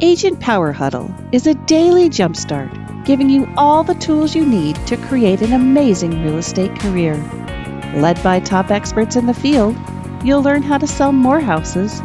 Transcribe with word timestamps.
Agent 0.00 0.40
Power 0.40 0.72
Huddle 0.72 1.14
is 1.30 1.46
a 1.46 1.54
daily 1.54 2.10
jumpstart 2.10 3.04
giving 3.04 3.30
you 3.30 3.48
all 3.56 3.84
the 3.84 3.94
tools 3.94 4.34
you 4.34 4.44
need 4.44 4.74
to 4.88 4.96
create 4.96 5.40
an 5.40 5.52
amazing 5.52 6.24
real 6.24 6.38
estate 6.38 6.74
career. 6.80 7.14
Led 7.94 8.20
by 8.20 8.40
top 8.40 8.72
experts 8.72 9.14
in 9.14 9.26
the 9.26 9.34
field, 9.34 9.76
you'll 10.24 10.42
learn 10.42 10.64
how 10.64 10.78
to 10.78 10.86
sell 10.88 11.12
more 11.12 11.38
houses 11.38 12.00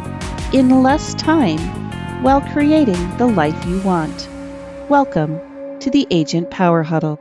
in 0.52 0.84
less 0.84 1.14
time 1.14 1.58
while 2.22 2.40
creating 2.52 3.16
the 3.16 3.26
life 3.26 3.66
you 3.66 3.80
want. 3.80 4.28
Welcome 4.88 5.40
to 5.80 5.90
the 5.90 6.06
Agent 6.12 6.48
Power 6.48 6.84
Huddle. 6.84 7.18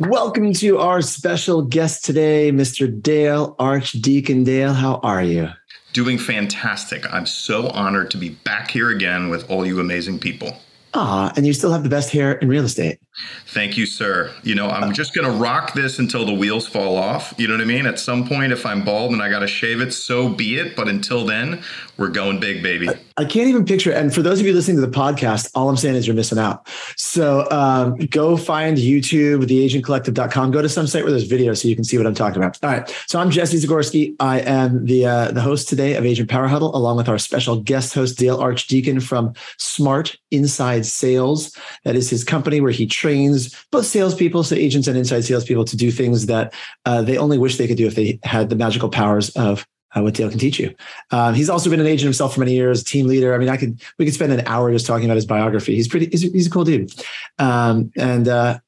Welcome 0.00 0.52
to 0.54 0.78
our 0.78 1.00
special 1.00 1.62
guest 1.62 2.04
today, 2.04 2.50
Mr. 2.50 2.90
Dale 3.00 3.54
Archdekin 3.60 4.44
Dale. 4.44 4.72
How 4.72 4.96
are 5.04 5.22
you? 5.22 5.50
Doing 5.92 6.18
fantastic. 6.18 7.04
I'm 7.12 7.26
so 7.26 7.68
honored 7.68 8.10
to 8.12 8.16
be 8.16 8.30
back 8.30 8.70
here 8.70 8.90
again 8.90 9.28
with 9.28 9.50
all 9.50 9.66
you 9.66 9.78
amazing 9.78 10.18
people. 10.18 10.56
Ah, 10.94 11.32
and 11.36 11.46
you 11.46 11.52
still 11.52 11.72
have 11.72 11.82
the 11.82 11.88
best 11.88 12.10
hair 12.10 12.32
in 12.32 12.48
real 12.48 12.64
estate. 12.64 12.98
Thank 13.46 13.76
you, 13.76 13.84
sir. 13.84 14.32
You 14.42 14.54
know, 14.54 14.68
I'm 14.68 14.94
just 14.94 15.14
going 15.14 15.30
to 15.30 15.36
rock 15.38 15.74
this 15.74 15.98
until 15.98 16.24
the 16.24 16.32
wheels 16.32 16.66
fall 16.66 16.96
off. 16.96 17.34
You 17.36 17.46
know 17.46 17.54
what 17.54 17.60
I 17.60 17.66
mean? 17.66 17.84
At 17.84 17.98
some 17.98 18.26
point, 18.26 18.52
if 18.52 18.64
I'm 18.64 18.84
bald 18.84 19.12
and 19.12 19.22
I 19.22 19.28
got 19.28 19.40
to 19.40 19.46
shave 19.46 19.82
it, 19.82 19.92
so 19.92 20.30
be 20.30 20.58
it. 20.58 20.74
But 20.74 20.88
until 20.88 21.26
then, 21.26 21.62
we're 21.98 22.08
going 22.08 22.40
big, 22.40 22.62
baby. 22.62 22.88
I, 23.18 23.24
can't 23.26 23.48
even 23.48 23.66
picture 23.66 23.90
it. 23.90 23.98
And 23.98 24.14
for 24.14 24.22
those 24.22 24.40
of 24.40 24.46
you 24.46 24.54
listening 24.54 24.78
to 24.78 24.86
the 24.86 24.92
podcast, 24.92 25.50
all 25.54 25.68
I'm 25.68 25.76
saying 25.76 25.96
is 25.96 26.06
you're 26.06 26.16
missing 26.16 26.38
out. 26.38 26.66
So 26.96 27.46
um, 27.50 27.96
go 27.96 28.38
find 28.38 28.78
YouTube, 28.78 29.42
theagentcollective.com. 29.42 30.50
Go 30.50 30.62
to 30.62 30.68
some 30.68 30.86
site 30.86 31.02
where 31.02 31.10
there's 31.10 31.26
video 31.26 31.52
so 31.52 31.68
you 31.68 31.74
can 31.74 31.84
see 31.84 31.98
what 31.98 32.06
I'm 32.06 32.14
talking 32.14 32.38
about. 32.42 32.58
All 32.62 32.70
right. 32.70 33.04
So 33.06 33.20
I'm 33.20 33.30
Jesse 33.30 33.58
Zagorski. 33.58 34.14
I 34.20 34.40
am 34.40 34.86
the 34.86 35.04
uh, 35.04 35.32
the 35.32 35.42
host 35.42 35.68
today 35.68 35.94
of 35.94 36.06
Agent 36.06 36.30
Power 36.30 36.48
Huddle, 36.48 36.74
along 36.74 36.96
with 36.96 37.08
our 37.10 37.18
special 37.18 37.60
guest 37.60 37.92
host, 37.92 38.18
Dale 38.18 38.38
Archdekin 38.38 39.02
from 39.02 39.34
Smart 39.58 40.16
Inside 40.30 40.86
Sales. 40.86 41.54
That 41.84 41.94
is 41.94 42.08
his 42.08 42.24
company 42.24 42.62
where 42.62 42.72
he 42.72 42.86
trains 43.02 43.66
both 43.70 43.86
salespeople, 43.86 44.44
so 44.44 44.54
agents 44.54 44.88
and 44.88 44.96
inside 44.96 45.24
salespeople, 45.24 45.64
to 45.66 45.76
do 45.76 45.90
things 45.90 46.26
that 46.26 46.54
uh, 46.86 47.02
they 47.02 47.18
only 47.18 47.36
wish 47.36 47.56
they 47.56 47.66
could 47.66 47.76
do 47.76 47.86
if 47.86 47.96
they 47.96 48.18
had 48.22 48.48
the 48.48 48.56
magical 48.56 48.88
powers 48.88 49.30
of 49.30 49.66
uh, 49.94 50.00
what 50.02 50.14
Dale 50.14 50.30
can 50.30 50.38
teach 50.38 50.58
you. 50.58 50.74
Um, 51.10 51.34
he's 51.34 51.50
also 51.50 51.68
been 51.68 51.80
an 51.80 51.86
agent 51.86 52.06
himself 52.06 52.34
for 52.34 52.40
many 52.40 52.54
years, 52.54 52.82
team 52.82 53.06
leader. 53.06 53.34
I 53.34 53.38
mean, 53.38 53.48
I 53.48 53.56
could 53.56 53.82
we 53.98 54.04
could 54.04 54.14
spend 54.14 54.32
an 54.32 54.46
hour 54.46 54.72
just 54.72 54.86
talking 54.86 55.04
about 55.04 55.16
his 55.16 55.26
biography. 55.26 55.74
He's 55.74 55.88
pretty. 55.88 56.06
He's, 56.06 56.22
he's 56.22 56.46
a 56.46 56.50
cool 56.50 56.64
dude, 56.64 56.92
um, 57.38 57.90
and 57.96 58.28
uh, 58.28 58.58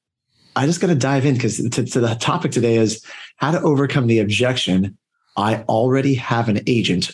I 0.56 0.66
just 0.66 0.80
got 0.80 0.88
to 0.88 0.94
dive 0.94 1.24
in 1.24 1.34
because 1.34 1.56
to, 1.56 1.84
to 1.84 2.00
the 2.00 2.14
topic 2.16 2.52
today 2.52 2.77
is 2.77 3.05
how 3.36 3.52
to 3.52 3.60
overcome 3.60 4.08
the 4.08 4.18
objection. 4.18 4.98
I 5.36 5.62
already 5.68 6.14
have 6.14 6.48
an 6.48 6.60
agent 6.66 7.12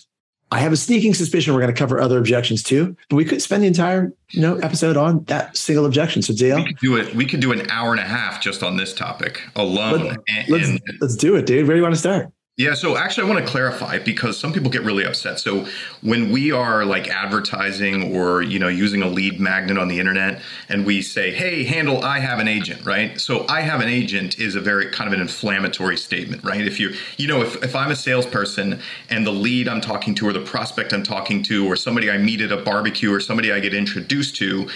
I 0.52 0.58
have 0.58 0.72
a 0.72 0.76
sneaking 0.76 1.14
suspicion 1.14 1.54
we're 1.54 1.60
going 1.60 1.72
to 1.72 1.78
cover 1.78 2.00
other 2.00 2.18
objections 2.18 2.62
too, 2.62 2.96
but 3.08 3.16
we 3.16 3.24
could 3.24 3.40
spend 3.40 3.62
the 3.62 3.68
entire 3.68 4.12
you 4.30 4.40
know 4.40 4.56
episode 4.56 4.96
on 4.96 5.24
that 5.24 5.56
single 5.56 5.86
objection. 5.86 6.22
So 6.22 6.34
Dale, 6.34 6.56
we 6.56 6.64
could 6.64 6.78
do 6.78 6.96
it. 6.96 7.14
We 7.14 7.26
could 7.26 7.40
do 7.40 7.52
an 7.52 7.70
hour 7.70 7.92
and 7.92 8.00
a 8.00 8.04
half 8.04 8.42
just 8.42 8.62
on 8.62 8.76
this 8.76 8.92
topic 8.92 9.42
alone. 9.54 10.04
Let, 10.04 10.18
and, 10.28 10.48
let's, 10.48 10.82
let's 11.00 11.16
do 11.16 11.36
it, 11.36 11.46
dude. 11.46 11.66
Where 11.66 11.74
do 11.74 11.78
you 11.78 11.82
want 11.82 11.94
to 11.94 12.00
start? 12.00 12.32
Yeah, 12.56 12.74
so 12.74 12.98
actually, 12.98 13.26
I 13.26 13.32
want 13.34 13.46
to 13.46 13.50
clarify 13.50 13.98
because 14.00 14.38
some 14.38 14.52
people 14.52 14.70
get 14.70 14.82
really 14.82 15.06
upset. 15.06 15.40
So 15.40 15.66
when 16.02 16.30
we 16.30 16.52
are 16.52 16.84
like 16.84 17.08
advertising 17.08 18.14
or 18.14 18.42
you 18.42 18.58
know 18.58 18.68
using 18.68 19.00
a 19.00 19.08
lead 19.08 19.40
magnet 19.40 19.78
on 19.78 19.88
the 19.88 19.98
internet, 19.98 20.42
and 20.68 20.84
we 20.84 21.00
say, 21.00 21.30
"Hey, 21.30 21.64
handle, 21.64 22.04
I 22.04 22.18
have 22.18 22.38
an 22.38 22.48
agent," 22.48 22.84
right? 22.84 23.18
So 23.18 23.46
I 23.48 23.62
have 23.62 23.80
an 23.80 23.88
agent 23.88 24.38
is 24.38 24.56
a 24.56 24.60
very 24.60 24.90
kind 24.90 25.08
of 25.08 25.14
an 25.14 25.22
inflammatory 25.22 25.96
statement, 25.96 26.44
right? 26.44 26.60
If 26.60 26.78
you 26.78 26.92
you 27.16 27.28
know 27.28 27.40
if 27.40 27.62
if 27.64 27.74
I'm 27.74 27.92
a 27.92 27.96
salesperson 27.96 28.78
and 29.08 29.26
the 29.26 29.32
lead 29.32 29.66
I'm 29.66 29.80
talking 29.80 30.14
to 30.16 30.28
or 30.28 30.34
the 30.34 30.40
prospect 30.40 30.92
I'm 30.92 31.02
talking 31.02 31.42
to 31.44 31.66
or 31.66 31.76
somebody 31.76 32.10
I 32.10 32.18
meet 32.18 32.42
at 32.42 32.52
a 32.52 32.58
barbecue 32.58 33.10
or 33.10 33.20
somebody 33.20 33.52
I 33.52 33.60
get 33.60 33.72
introduced 33.72 34.36
to 34.36 34.68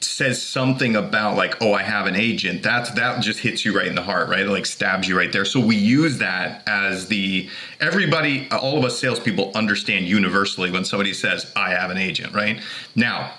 says 0.00 0.40
something 0.40 0.94
about 0.94 1.36
like 1.36 1.60
oh 1.60 1.72
i 1.72 1.82
have 1.82 2.06
an 2.06 2.14
agent 2.14 2.62
that's 2.62 2.90
that 2.92 3.20
just 3.20 3.40
hits 3.40 3.64
you 3.64 3.76
right 3.76 3.88
in 3.88 3.94
the 3.94 4.02
heart 4.02 4.28
right? 4.28 4.40
It 4.40 4.48
like 4.48 4.66
stabs 4.66 5.08
you 5.08 5.16
right 5.16 5.32
there. 5.32 5.44
So 5.44 5.58
we 5.60 5.76
use 5.76 6.18
that 6.18 6.62
as 6.66 7.08
the 7.08 7.48
everybody 7.80 8.48
all 8.50 8.78
of 8.78 8.84
us 8.84 8.98
salespeople 8.98 9.52
understand 9.54 10.06
universally 10.06 10.70
when 10.70 10.84
somebody 10.84 11.12
says 11.12 11.50
i 11.56 11.70
have 11.70 11.90
an 11.90 11.98
agent 11.98 12.34
right? 12.34 12.60
Now 12.94 13.32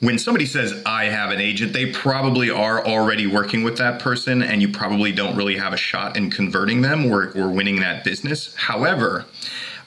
when 0.00 0.18
somebody 0.18 0.46
says 0.46 0.82
i 0.86 1.04
have 1.04 1.30
an 1.30 1.40
agent 1.40 1.72
they 1.72 1.90
probably 1.92 2.50
are 2.50 2.86
already 2.86 3.26
working 3.26 3.62
with 3.62 3.76
that 3.78 4.00
person 4.00 4.42
and 4.42 4.62
you 4.62 4.68
probably 4.68 5.12
don't 5.12 5.36
really 5.36 5.56
have 5.56 5.72
a 5.72 5.76
shot 5.76 6.16
in 6.16 6.30
converting 6.30 6.80
them 6.80 7.06
or, 7.06 7.32
or 7.32 7.48
winning 7.48 7.80
that 7.80 8.04
business. 8.04 8.54
However 8.54 9.26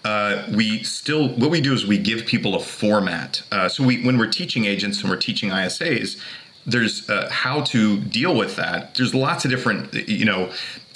uh, 0.04 0.48
we 0.54 0.84
still 0.84 1.30
what 1.30 1.52
we 1.52 1.62
do 1.62 1.74
is 1.74 1.86
we 1.86 1.98
give 1.98 2.26
people 2.26 2.56
a 2.56 2.60
format. 2.60 3.44
Uh, 3.52 3.70
so 3.70 3.84
we 3.84 4.04
when 4.04 4.18
we're 4.18 4.30
teaching 4.30 4.66
agents 4.66 5.02
and 5.02 5.10
we're 5.10 5.18
teaching 5.18 5.50
ISAs, 5.50 6.20
there's 6.66 7.10
uh, 7.10 7.30
how 7.32 7.62
to 7.62 8.00
deal 8.00 8.36
with 8.36 8.56
that. 8.56 8.96
There's 8.96 9.14
lots 9.14 9.46
of 9.46 9.52
different 9.52 9.94
you 9.94 10.26
know 10.26 10.52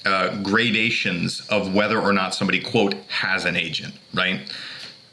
uh, 0.06 0.36
gradations 0.42 1.42
of 1.50 1.74
whether 1.74 2.00
or 2.00 2.14
not 2.14 2.34
somebody 2.34 2.60
quote 2.60 2.94
has 3.08 3.46
an 3.46 3.56
agent, 3.56 3.94
right? 4.14 4.42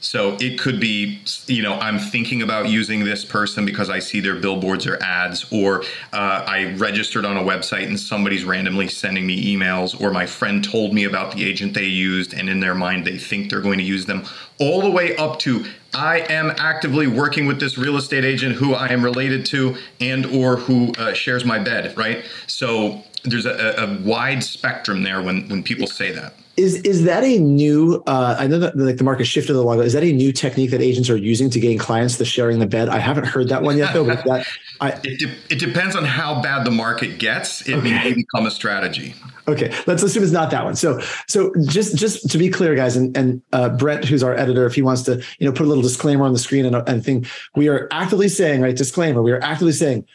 So 0.02 0.36
it 0.40 0.58
could 0.58 0.80
be, 0.80 1.20
you 1.46 1.62
know, 1.62 1.74
I'm 1.74 1.98
thinking 1.98 2.42
about 2.42 2.68
using 2.68 3.04
this 3.04 3.24
person 3.24 3.64
because 3.64 3.88
I 3.88 4.00
see 4.00 4.18
their 4.18 4.34
billboards 4.34 4.84
or 4.84 5.00
ads, 5.00 5.46
or 5.52 5.84
uh, 6.12 6.44
I 6.46 6.74
registered 6.74 7.24
on 7.24 7.36
a 7.36 7.40
website 7.40 7.86
and 7.86 7.98
somebody's 7.98 8.44
randomly 8.44 8.88
sending 8.88 9.24
me 9.24 9.56
emails, 9.56 9.98
or 9.98 10.10
my 10.10 10.26
friend 10.26 10.62
told 10.64 10.92
me 10.92 11.04
about 11.04 11.36
the 11.36 11.44
agent 11.44 11.74
they 11.74 11.84
used, 11.84 12.34
and 12.34 12.48
in 12.48 12.58
their 12.58 12.74
mind 12.74 13.06
they 13.06 13.16
think 13.16 13.48
they're 13.48 13.60
going 13.60 13.78
to 13.78 13.84
use 13.84 14.04
them, 14.04 14.24
all 14.58 14.82
the 14.82 14.90
way 14.90 15.16
up 15.16 15.38
to 15.40 15.64
I 15.94 16.20
am 16.30 16.52
actively 16.58 17.06
working 17.06 17.46
with 17.46 17.60
this 17.60 17.78
real 17.78 17.96
estate 17.96 18.24
agent 18.24 18.56
who 18.56 18.74
I 18.74 18.88
am 18.88 19.04
related 19.04 19.46
to 19.46 19.76
and 20.00 20.26
or 20.26 20.56
who 20.56 20.92
uh, 20.98 21.12
shares 21.12 21.44
my 21.44 21.58
bed, 21.58 21.96
right? 21.96 22.24
So 22.48 23.04
there's 23.24 23.46
a, 23.46 23.74
a 23.78 23.98
wide 24.00 24.42
spectrum 24.42 25.04
there 25.04 25.22
when 25.22 25.48
when 25.48 25.62
people 25.62 25.86
say 25.86 26.10
that. 26.12 26.34
Is 26.56 26.76
is 26.82 27.04
that 27.04 27.24
a 27.24 27.38
new? 27.38 28.02
Uh, 28.06 28.36
I 28.38 28.46
know 28.46 28.58
that 28.58 28.76
like 28.76 28.98
the 28.98 29.04
market 29.04 29.24
shifted 29.24 29.56
a 29.56 29.62
while 29.62 29.78
ago. 29.78 29.86
Is 29.86 29.94
that 29.94 30.02
a 30.02 30.12
new 30.12 30.32
technique 30.32 30.70
that 30.72 30.82
agents 30.82 31.08
are 31.08 31.16
using 31.16 31.48
to 31.48 31.58
gain 31.58 31.78
clients? 31.78 32.18
The 32.18 32.26
sharing 32.26 32.58
the 32.58 32.66
bed. 32.66 32.90
I 32.90 32.98
haven't 32.98 33.24
heard 33.24 33.48
that 33.48 33.62
one 33.62 33.78
yet 33.78 33.94
though. 33.94 34.04
But 34.04 34.22
that 34.24 34.46
I, 34.80 34.88
it, 35.04 35.18
de- 35.18 35.54
it 35.54 35.58
depends 35.58 35.96
on 35.96 36.04
how 36.04 36.42
bad 36.42 36.66
the 36.66 36.70
market 36.70 37.18
gets. 37.18 37.66
It 37.66 37.76
okay. 37.76 37.90
may 37.90 38.12
become 38.12 38.44
a 38.44 38.50
strategy. 38.50 39.14
Okay, 39.48 39.74
let's 39.86 40.02
assume 40.02 40.22
it's 40.22 40.32
not 40.32 40.50
that 40.50 40.62
one. 40.62 40.76
So, 40.76 41.00
so 41.26 41.52
just 41.64 41.96
just 41.96 42.28
to 42.30 42.36
be 42.36 42.50
clear, 42.50 42.74
guys, 42.74 42.96
and 42.96 43.16
and 43.16 43.40
uh, 43.54 43.70
Brett, 43.70 44.04
who's 44.04 44.22
our 44.22 44.34
editor, 44.34 44.66
if 44.66 44.74
he 44.74 44.82
wants 44.82 45.02
to, 45.02 45.24
you 45.38 45.46
know, 45.46 45.52
put 45.52 45.64
a 45.64 45.68
little 45.68 45.82
disclaimer 45.82 46.24
on 46.24 46.34
the 46.34 46.38
screen 46.38 46.66
and 46.66 46.76
and 46.86 47.02
thing, 47.02 47.24
we 47.56 47.68
are 47.68 47.88
actively 47.90 48.28
saying, 48.28 48.60
right, 48.60 48.76
disclaimer, 48.76 49.22
we 49.22 49.32
are 49.32 49.42
actively 49.42 49.72
saying 49.72 50.06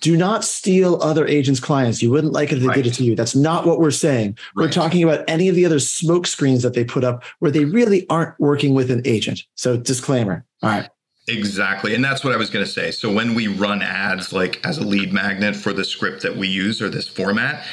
do 0.00 0.16
not 0.16 0.44
steal 0.44 1.00
other 1.02 1.26
agents' 1.26 1.60
clients. 1.60 2.02
You 2.02 2.10
wouldn't 2.10 2.32
like 2.32 2.52
it 2.52 2.56
if 2.56 2.60
they 2.60 2.68
right. 2.68 2.76
did 2.76 2.86
it 2.86 2.94
to 2.94 3.04
you. 3.04 3.14
That's 3.14 3.34
not 3.34 3.66
what 3.66 3.80
we're 3.80 3.90
saying. 3.90 4.38
Right. 4.54 4.64
We're 4.64 4.72
talking 4.72 5.02
about 5.02 5.24
any 5.28 5.48
of 5.48 5.54
the 5.54 5.64
other 5.64 5.80
smoke 5.80 6.26
screens 6.26 6.62
that 6.62 6.74
they 6.74 6.84
put 6.84 7.04
up 7.04 7.24
where 7.38 7.50
they 7.50 7.64
really 7.64 8.06
aren't 8.08 8.38
working 8.38 8.74
with 8.74 8.90
an 8.90 9.02
agent. 9.04 9.42
So, 9.54 9.76
disclaimer. 9.76 10.44
All 10.62 10.70
right. 10.70 10.88
Exactly. 11.28 11.96
And 11.96 12.04
that's 12.04 12.22
what 12.22 12.32
I 12.32 12.36
was 12.36 12.50
going 12.50 12.64
to 12.64 12.70
say. 12.70 12.92
So 12.92 13.12
when 13.12 13.34
we 13.34 13.48
run 13.48 13.82
ads 13.82 14.32
like 14.32 14.64
as 14.64 14.78
a 14.78 14.84
lead 14.84 15.12
magnet 15.12 15.56
for 15.56 15.72
the 15.72 15.82
script 15.82 16.22
that 16.22 16.36
we 16.36 16.46
use 16.46 16.80
or 16.80 16.88
this 16.88 17.08
format, 17.08 17.64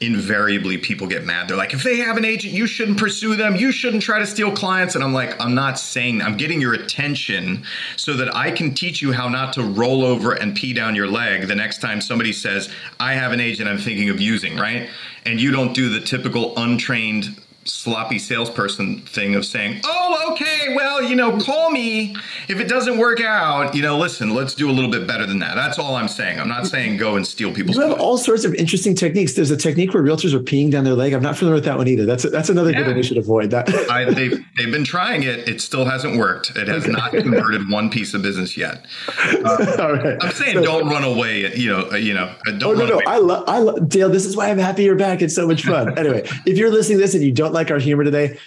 invariably 0.00 0.78
people 0.78 1.06
get 1.06 1.22
mad. 1.22 1.46
They're 1.46 1.58
like, 1.58 1.74
if 1.74 1.82
they 1.82 1.96
have 1.96 2.16
an 2.16 2.24
agent, 2.24 2.54
you 2.54 2.66
shouldn't 2.66 2.96
pursue 2.96 3.36
them. 3.36 3.54
You 3.54 3.70
shouldn't 3.70 4.02
try 4.02 4.18
to 4.18 4.26
steal 4.26 4.50
clients. 4.50 4.94
And 4.94 5.04
I'm 5.04 5.12
like, 5.12 5.38
I'm 5.38 5.54
not 5.54 5.78
saying 5.78 6.22
I'm 6.22 6.38
getting 6.38 6.58
your 6.58 6.72
attention 6.72 7.64
so 7.96 8.14
that 8.14 8.34
I 8.34 8.50
can 8.50 8.72
teach 8.72 9.02
you 9.02 9.12
how 9.12 9.28
not 9.28 9.52
to 9.54 9.62
roll 9.62 10.06
over 10.06 10.32
and 10.32 10.56
pee 10.56 10.72
down 10.72 10.94
your 10.94 11.06
leg 11.06 11.48
the 11.48 11.54
next 11.54 11.82
time 11.82 12.00
somebody 12.00 12.32
says, 12.32 12.70
I 12.98 13.12
have 13.12 13.32
an 13.32 13.40
agent 13.40 13.68
I'm 13.68 13.78
thinking 13.78 14.08
of 14.08 14.22
using, 14.22 14.56
right? 14.56 14.88
And 15.26 15.38
you 15.38 15.50
don't 15.50 15.74
do 15.74 15.90
the 15.90 16.00
typical 16.00 16.54
untrained 16.56 17.36
sloppy 17.64 18.18
salesperson 18.18 19.00
thing 19.00 19.34
of 19.34 19.44
saying, 19.44 19.80
"Oh, 19.84 20.32
okay, 20.32 20.74
well, 20.74 21.02
you 21.02 21.16
know, 21.16 21.38
call 21.38 21.70
me 21.70 22.16
if 22.48 22.60
it 22.60 22.68
doesn't 22.68 22.98
work 22.98 23.20
out. 23.20 23.74
You 23.74 23.82
know, 23.82 23.98
listen, 23.98 24.34
let's 24.34 24.54
do 24.54 24.70
a 24.70 24.72
little 24.72 24.90
bit 24.90 25.06
better 25.06 25.26
than 25.26 25.38
that." 25.40 25.54
That's 25.54 25.78
all 25.78 25.96
I'm 25.96 26.08
saying. 26.08 26.40
I'm 26.40 26.48
not 26.48 26.66
saying 26.66 26.96
go 26.96 27.16
and 27.16 27.26
steal 27.26 27.52
people's. 27.52 27.76
You 27.76 27.82
have 27.82 28.00
all 28.00 28.18
sorts 28.18 28.44
of 28.44 28.54
interesting 28.54 28.94
techniques. 28.94 29.34
There's 29.34 29.50
a 29.50 29.56
technique 29.56 29.94
where 29.94 30.02
realtors 30.02 30.34
are 30.34 30.40
peeing 30.40 30.70
down 30.70 30.84
their 30.84 30.94
leg. 30.94 31.12
I'm 31.12 31.22
not 31.22 31.36
familiar 31.36 31.56
with 31.56 31.64
that 31.64 31.78
one 31.78 31.88
either. 31.88 32.06
That's 32.06 32.24
that's 32.24 32.48
another 32.48 32.70
yeah. 32.70 32.78
good 32.78 32.86
one 32.88 32.96
we 32.96 33.02
should 33.02 33.18
avoid. 33.18 33.50
That 33.50 33.68
I, 33.90 34.04
they've 34.04 34.44
they've 34.56 34.72
been 34.72 34.84
trying 34.84 35.22
it. 35.22 35.48
It 35.48 35.60
still 35.60 35.84
hasn't 35.84 36.18
worked. 36.18 36.56
It 36.56 36.68
has 36.68 36.84
okay. 36.84 36.92
not 36.92 37.12
converted 37.12 37.70
one 37.70 37.90
piece 37.90 38.14
of 38.14 38.22
business 38.22 38.56
yet. 38.56 38.86
Uh, 39.18 39.76
all 39.80 39.92
right. 39.92 40.16
I'm 40.20 40.32
saying 40.32 40.56
so, 40.56 40.62
don't 40.62 40.88
run 40.88 41.04
away. 41.04 41.54
You 41.54 41.70
know, 41.70 41.90
uh, 41.90 41.96
you 41.96 42.14
know. 42.14 42.34
Uh, 42.46 42.52
don't. 42.52 42.76
Oh 42.76 42.78
no, 42.78 42.86
no. 42.86 42.94
Away. 42.94 43.04
I 43.06 43.18
love 43.18 43.44
I 43.48 43.58
love 43.58 43.88
Dale. 43.88 44.08
This 44.08 44.26
is 44.26 44.36
why 44.36 44.50
I'm 44.50 44.58
happy 44.58 44.84
you're 44.84 44.96
back. 44.96 45.22
It's 45.22 45.34
so 45.34 45.46
much 45.46 45.64
fun. 45.64 45.96
anyway, 45.98 46.28
if 46.46 46.58
you're 46.58 46.70
listening 46.70 46.98
to 46.98 47.02
this 47.02 47.14
and 47.14 47.22
you 47.22 47.32
don't 47.32 47.51
like 47.52 47.70
our 47.70 47.78
humor 47.78 48.04
today, 48.04 48.38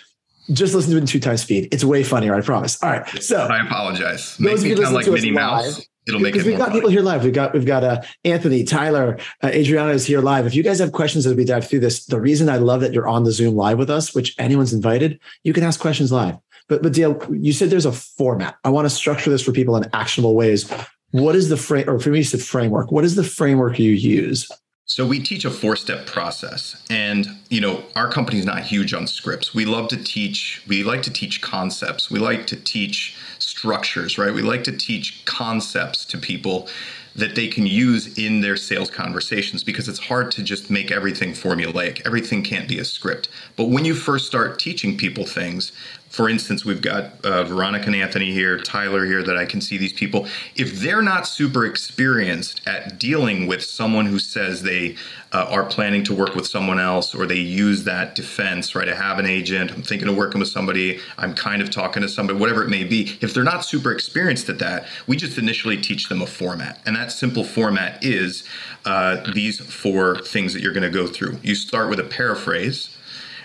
just 0.52 0.74
listen 0.75 0.92
to 0.92 0.98
it 0.98 1.02
in 1.02 1.06
two 1.07 1.19
times 1.19 1.42
speed. 1.42 1.69
It's 1.72 1.84
way 1.84 2.04
funnier, 2.04 2.36
I 2.36 2.42
promise. 2.42 2.81
All 2.84 2.92
right. 2.92 3.07
So 3.22 3.38
I 3.38 3.66
apologize. 3.66 4.40
Makes 4.40 4.63
me 4.63 4.75
sound 4.75 4.94
like 4.96 5.07
Minnie 5.07 5.31
Mouse. 5.31 5.78
Live, 5.78 5.86
It'll 6.07 6.19
make 6.19 6.34
because 6.34 6.46
it 6.46 6.52
we've 6.52 6.60
got 6.60 6.66
fun. 6.68 6.74
people 6.75 6.90
here 6.92 7.02
live. 7.02 7.24
We've 7.24 7.34
got 7.34 7.54
we've 7.54 7.66
got 7.66 7.84
uh, 7.84 8.02
Anthony, 8.24 8.63
Tyler, 8.63 9.18
uh, 9.44 9.48
Adriana 9.48 9.92
is 9.92 10.06
here 10.06 10.22
live. 10.22 10.46
If 10.46 10.54
you 10.54 10.62
guys 10.62 10.78
have 10.78 10.92
questions 10.92 11.25
as 11.25 11.34
we 11.34 11.46
dive 11.46 11.68
through 11.68 11.80
this, 11.80 12.06
the 12.06 12.22
reason 12.22 12.48
I 12.48 12.57
love 12.57 12.81
that 12.81 12.94
you're 12.94 13.07
on 13.07 13.24
the 13.24 13.31
Zoom 13.31 13.56
live 13.56 13.80
with 13.80 13.90
us, 13.90 14.13
which 14.13 14.36
anyone's 14.38 14.72
invited, 14.72 15.19
you 15.44 15.51
can 15.51 15.63
ask 15.63 15.80
questions 15.80 16.12
live. 16.12 16.38
But 16.69 16.84
but 16.84 16.94
Dale, 16.94 17.19
you 17.31 17.54
said 17.54 17.72
there's 17.72 17.88
a 17.88 17.92
format. 17.92 18.56
I 18.63 18.69
want 18.69 18.86
to 18.86 18.90
structure 18.92 19.31
this 19.31 19.42
for 19.42 19.51
people 19.51 19.75
in 19.78 19.90
actionable 19.94 20.36
ways. 20.36 20.72
what 21.10 21.36
is 21.36 21.50
the 21.50 21.58
frame, 21.58 21.90
or 21.90 21.98
for 22.00 22.10
me, 22.12 22.19
it's 22.19 22.31
the 22.31 22.38
framework. 22.38 22.92
What 22.92 23.04
is 23.04 23.16
the 23.16 23.24
framework 23.24 23.80
you 23.80 23.92
use? 23.94 24.48
So 24.88 25.04
we 25.08 25.20
teach 25.20 25.46
a 25.46 25.50
four-step 25.50 26.06
process 26.06 26.80
and 26.92 27.28
you 27.50 27.60
know 27.60 27.84
our 27.96 28.08
company's 28.08 28.46
not 28.46 28.62
huge 28.62 28.94
on 28.94 29.08
scripts. 29.08 29.52
We 29.52 29.66
love 29.66 29.88
to 29.90 29.98
teach 29.98 30.62
we 30.68 30.84
like 30.84 31.02
to 31.04 31.12
teach 31.12 31.42
concepts. 31.42 32.12
We 32.12 32.20
like 32.20 32.46
to 32.48 32.56
teach 32.56 33.18
structures, 33.40 34.20
right? 34.20 34.32
We 34.32 34.44
like 34.44 34.64
to 34.66 34.72
teach 34.72 35.26
concepts 35.26 36.06
to 36.06 36.20
people 36.20 36.70
that 37.16 37.34
they 37.34 37.48
can 37.48 37.66
use 37.66 38.16
in 38.18 38.42
their 38.42 38.58
sales 38.58 38.92
conversations 38.92 39.64
because 39.64 39.90
it's 39.90 40.00
hard 40.00 40.30
to 40.32 40.44
just 40.44 40.70
make 40.70 40.92
everything 40.92 41.32
formulaic. 41.32 42.06
Everything 42.06 42.44
can't 42.44 42.68
be 42.68 42.78
a 42.78 42.86
script. 42.86 43.30
But 43.56 43.70
when 43.70 43.86
you 43.86 43.96
first 43.96 44.28
start 44.28 44.60
teaching 44.60 44.98
people 44.98 45.26
things, 45.26 45.72
for 46.16 46.30
instance, 46.30 46.64
we've 46.64 46.82
got 46.82 47.12
uh, 47.26 47.44
Veronica 47.44 47.88
and 47.88 47.96
Anthony 47.98 48.32
here, 48.32 48.58
Tyler 48.58 49.06
here, 49.06 49.22
that 49.22 49.36
I 49.36 49.44
can 49.44 49.60
see 49.60 49.78
these 49.78 49.92
people. 49.92 50.28
If 50.56 50.80
they're 50.80 51.02
not 51.02 51.28
super 51.28 51.66
experienced 51.66 52.62
at 52.66 52.98
dealing 52.98 53.48
with 53.48 53.62
someone 53.62 54.06
who 54.06 54.18
says 54.18 54.62
they 54.62 54.96
uh, 55.34 55.46
are 55.50 55.66
planning 55.66 56.06
to 56.06 56.16
work 56.16 56.34
with 56.34 56.48
someone 56.48 56.80
else 56.80 57.14
or 57.14 57.26
they 57.26 57.36
use 57.36 57.84
that 57.84 58.16
defense, 58.16 58.76
right? 58.76 58.88
I 58.88 58.96
have 58.96 59.20
an 59.20 59.26
agent, 59.26 59.74
I'm 59.74 59.82
thinking 59.82 60.08
of 60.08 60.16
working 60.16 60.40
with 60.40 60.48
somebody, 60.48 61.02
I'm 61.18 61.36
kind 61.36 61.62
of 61.62 61.70
talking 61.70 62.02
to 62.02 62.08
somebody, 62.08 62.40
whatever 62.40 62.64
it 62.64 62.70
may 62.70 62.86
be. 62.86 63.18
If 63.20 63.34
they're 63.34 63.44
not 63.44 63.66
super 63.66 63.92
experienced 63.92 64.48
at 64.48 64.60
that, 64.60 64.88
we 65.08 65.18
just 65.18 65.38
initially 65.38 65.76
teach 65.76 66.08
them 66.08 66.22
a 66.22 66.28
format. 66.28 66.80
And 66.86 66.96
that 66.96 67.12
simple 67.12 67.44
format 67.44 68.02
is 68.06 68.48
uh, 68.86 69.30
these 69.34 69.60
four 69.60 70.22
things 70.22 70.54
that 70.54 70.62
you're 70.62 70.72
going 70.72 70.84
to 70.84 70.90
go 70.90 71.08
through. 71.08 71.40
You 71.44 71.56
start 71.56 71.90
with 71.90 72.00
a 72.00 72.06
paraphrase, 72.06 72.96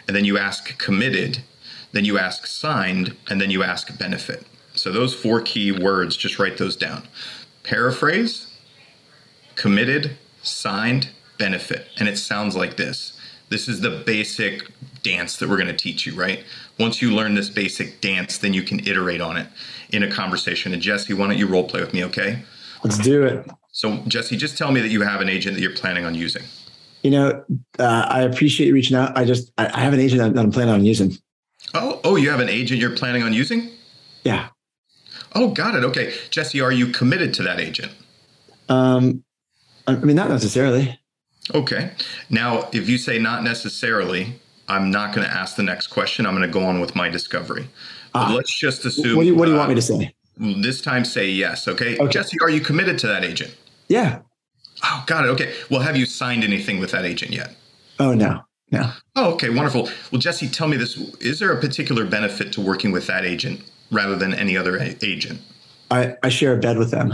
and 0.06 0.14
then 0.14 0.24
you 0.24 0.38
ask 0.38 0.78
committed 0.78 1.42
then 1.92 2.04
you 2.04 2.18
ask 2.18 2.46
signed, 2.46 3.16
and 3.28 3.40
then 3.40 3.50
you 3.50 3.62
ask 3.62 3.96
benefit. 3.98 4.46
So 4.74 4.92
those 4.92 5.14
four 5.14 5.40
key 5.40 5.72
words, 5.72 6.16
just 6.16 6.38
write 6.38 6.58
those 6.58 6.76
down. 6.76 7.02
Paraphrase, 7.64 8.56
committed, 9.56 10.16
signed, 10.42 11.10
benefit. 11.38 11.86
And 11.98 12.08
it 12.08 12.18
sounds 12.18 12.56
like 12.56 12.76
this. 12.76 13.18
This 13.48 13.68
is 13.68 13.80
the 13.80 13.90
basic 14.06 14.62
dance 15.02 15.36
that 15.38 15.48
we're 15.48 15.56
going 15.56 15.66
to 15.66 15.76
teach 15.76 16.06
you, 16.06 16.14
right? 16.14 16.44
Once 16.78 17.02
you 17.02 17.12
learn 17.12 17.34
this 17.34 17.50
basic 17.50 18.00
dance, 18.00 18.38
then 18.38 18.54
you 18.54 18.62
can 18.62 18.80
iterate 18.86 19.20
on 19.20 19.36
it 19.36 19.48
in 19.90 20.04
a 20.04 20.10
conversation. 20.10 20.72
And 20.72 20.80
Jesse, 20.80 21.14
why 21.14 21.26
don't 21.26 21.38
you 21.38 21.48
role 21.48 21.64
play 21.64 21.80
with 21.80 21.92
me, 21.92 22.04
okay? 22.04 22.42
Let's 22.84 22.98
do 22.98 23.24
it. 23.24 23.46
So, 23.72 23.98
Jesse, 24.06 24.36
just 24.36 24.56
tell 24.56 24.70
me 24.70 24.80
that 24.80 24.88
you 24.88 25.02
have 25.02 25.20
an 25.20 25.28
agent 25.28 25.56
that 25.56 25.62
you're 25.62 25.74
planning 25.74 26.04
on 26.04 26.14
using. 26.14 26.42
You 27.02 27.10
know, 27.10 27.44
uh, 27.78 28.06
I 28.08 28.22
appreciate 28.22 28.68
you 28.68 28.74
reaching 28.74 28.96
out. 28.96 29.16
I 29.16 29.24
just, 29.24 29.52
I, 29.58 29.66
I 29.66 29.80
have 29.80 29.92
an 29.92 30.00
agent 30.00 30.34
that 30.34 30.40
I'm 30.40 30.52
planning 30.52 30.74
on 30.74 30.84
using. 30.84 31.16
Oh, 31.74 32.00
oh, 32.04 32.16
you 32.16 32.30
have 32.30 32.40
an 32.40 32.48
agent 32.48 32.80
you're 32.80 32.96
planning 32.96 33.22
on 33.22 33.32
using? 33.32 33.70
Yeah. 34.24 34.48
Oh, 35.34 35.48
got 35.48 35.74
it. 35.74 35.84
Okay, 35.84 36.14
Jesse, 36.30 36.60
are 36.60 36.72
you 36.72 36.88
committed 36.88 37.32
to 37.34 37.42
that 37.44 37.60
agent? 37.60 37.92
Um, 38.68 39.24
I 39.86 39.94
mean, 39.96 40.16
not 40.16 40.28
necessarily. 40.28 40.98
Okay. 41.54 41.92
Now, 42.28 42.68
if 42.72 42.88
you 42.88 42.98
say 42.98 43.18
not 43.18 43.42
necessarily, 43.42 44.40
I'm 44.68 44.90
not 44.90 45.14
going 45.14 45.26
to 45.26 45.32
ask 45.32 45.56
the 45.56 45.62
next 45.62 45.88
question. 45.88 46.26
I'm 46.26 46.34
going 46.36 46.46
to 46.46 46.52
go 46.52 46.64
on 46.64 46.80
with 46.80 46.94
my 46.94 47.08
discovery. 47.08 47.68
Ah, 48.14 48.32
let's 48.34 48.58
just 48.58 48.84
assume. 48.84 49.16
What 49.16 49.22
do, 49.22 49.28
you, 49.28 49.34
what 49.34 49.46
do 49.46 49.52
you 49.52 49.56
uh, 49.56 49.60
want 49.60 49.70
me 49.70 49.74
to 49.76 49.82
say? 49.82 50.14
This 50.36 50.80
time, 50.80 51.04
say 51.04 51.28
yes. 51.28 51.68
Okay? 51.68 51.98
okay. 51.98 52.08
Jesse, 52.08 52.38
are 52.42 52.50
you 52.50 52.60
committed 52.60 52.98
to 53.00 53.06
that 53.06 53.24
agent? 53.24 53.54
Yeah. 53.88 54.20
Oh, 54.84 55.04
got 55.06 55.24
it. 55.24 55.28
Okay. 55.28 55.52
Well, 55.70 55.80
have 55.80 55.96
you 55.96 56.06
signed 56.06 56.44
anything 56.44 56.78
with 56.80 56.92
that 56.92 57.04
agent 57.04 57.32
yet? 57.32 57.54
Oh 57.98 58.14
no. 58.14 58.40
Yeah. 58.70 58.92
Oh, 59.16 59.32
okay, 59.34 59.50
wonderful. 59.50 59.88
Well, 60.10 60.20
Jesse, 60.20 60.48
tell 60.48 60.68
me 60.68 60.76
this: 60.76 60.96
Is 61.20 61.40
there 61.40 61.52
a 61.52 61.60
particular 61.60 62.04
benefit 62.04 62.52
to 62.52 62.60
working 62.60 62.92
with 62.92 63.06
that 63.08 63.24
agent 63.24 63.62
rather 63.90 64.16
than 64.16 64.32
any 64.32 64.56
other 64.56 64.76
a- 64.76 64.96
agent? 65.02 65.40
I, 65.90 66.16
I 66.22 66.28
share 66.28 66.54
a 66.54 66.56
bed 66.56 66.78
with 66.78 66.92
them. 66.92 67.12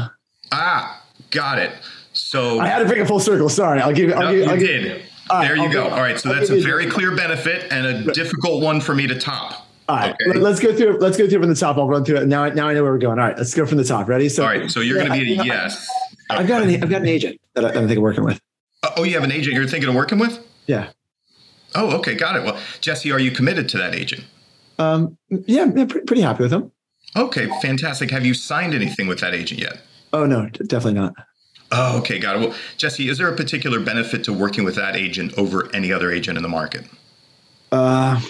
Ah, 0.53 1.03
got 1.31 1.59
it. 1.59 1.73
So 2.13 2.61
I 2.61 2.67
had 2.67 2.81
to 2.81 2.85
bring 2.85 3.01
it 3.01 3.09
full 3.09 3.21
circle. 3.21 3.49
Sorry, 3.49 3.81
I'll 3.81 3.93
give 3.93 4.11
you. 4.11 4.15
I'll 4.15 4.23
no, 4.23 4.33
give, 4.33 4.45
you 4.45 4.51
I'll 4.51 4.59
did. 4.59 4.83
Give, 4.85 5.03
there 5.31 5.57
you 5.57 5.73
go. 5.73 5.89
All 5.89 5.99
right, 5.99 6.19
so 6.19 6.31
I'll 6.31 6.37
that's 6.37 6.51
a 6.51 6.61
very 6.61 6.87
clear 6.87 7.15
benefit 7.17 7.73
and 7.73 7.87
a 7.87 8.13
difficult 8.13 8.63
one 8.63 8.81
for 8.81 8.95
me 8.95 9.07
to 9.07 9.19
top. 9.19 9.67
All 9.89 9.97
right, 9.97 10.17
okay. 10.29 10.39
let's 10.39 10.61
go 10.61 10.75
through. 10.75 10.99
Let's 10.99 11.17
go 11.17 11.29
through 11.29 11.41
from 11.41 11.49
the 11.49 11.55
top. 11.55 11.79
I'll 11.79 11.89
run 11.89 12.05
through 12.05 12.19
it 12.19 12.29
now. 12.29 12.49
Now 12.49 12.69
I 12.69 12.75
know 12.75 12.83
where 12.83 12.93
we're 12.93 12.99
going. 12.99 13.19
All 13.19 13.27
right, 13.27 13.37
let's 13.37 13.55
go 13.55 13.65
from 13.67 13.79
the 13.79 13.85
top. 13.85 14.09
Ready? 14.09 14.29
So, 14.29 14.43
all 14.43 14.49
right. 14.49 14.71
So 14.71 14.81
you're 14.81 14.99
yeah, 14.99 15.07
going 15.07 15.21
to 15.21 15.25
be 15.25 15.39
a 15.39 15.45
yes. 15.45 15.89
I've 16.29 16.47
got 16.47 16.63
an. 16.63 16.71
I've 16.71 16.91
got 16.91 17.03
an 17.03 17.09
agent 17.09 17.41
that, 17.55 17.65
I, 17.65 17.69
that 17.69 17.77
I'm 17.77 17.83
thinking 17.85 17.99
of 17.99 18.03
working 18.03 18.25
with. 18.25 18.41
Oh, 18.97 19.05
you 19.05 19.15
have 19.15 19.25
an 19.25 19.33
agent 19.33 19.55
you're 19.55 19.67
thinking 19.67 19.89
of 19.89 19.95
working 19.95 20.19
with? 20.19 20.39
Yeah. 20.67 20.91
Oh, 21.77 21.97
okay, 21.99 22.15
got 22.15 22.37
it. 22.37 22.45
Well, 22.45 22.59
Jesse, 22.81 23.13
are 23.13 23.21
you 23.21 23.31
committed 23.31 23.69
to 23.71 23.79
that 23.79 23.95
agent? 23.95 24.25
Um, 24.79 25.17
yeah, 25.29 25.71
yeah 25.75 25.85
pretty 25.85 26.23
happy 26.23 26.43
with 26.43 26.53
him. 26.53 26.73
Okay, 27.15 27.49
fantastic. 27.63 28.11
Have 28.11 28.27
you 28.27 28.35
signed 28.35 28.75
anything 28.75 29.07
with 29.07 29.21
that 29.21 29.35
agent 29.35 29.61
yet? 29.61 29.81
Oh 30.13 30.27
no, 30.27 30.49
definitely 30.49 30.95
not. 30.95 31.15
Oh, 31.73 31.99
okay, 31.99 32.19
got 32.19 32.37
it. 32.37 32.41
Well, 32.41 32.59
Jesse, 32.77 33.09
is 33.09 33.19
there 33.19 33.29
a 33.29 33.37
particular 33.37 33.81
benefit 33.81 34.25
to 34.25 34.33
working 34.33 34.65
with 34.65 34.75
that 34.77 34.97
agent 34.97 35.37
over 35.37 35.75
any 35.75 35.93
other 35.93 36.11
agent 36.11 36.37
in 36.37 36.43
the 36.43 36.49
market? 36.49 36.85
Uh, 37.73 38.21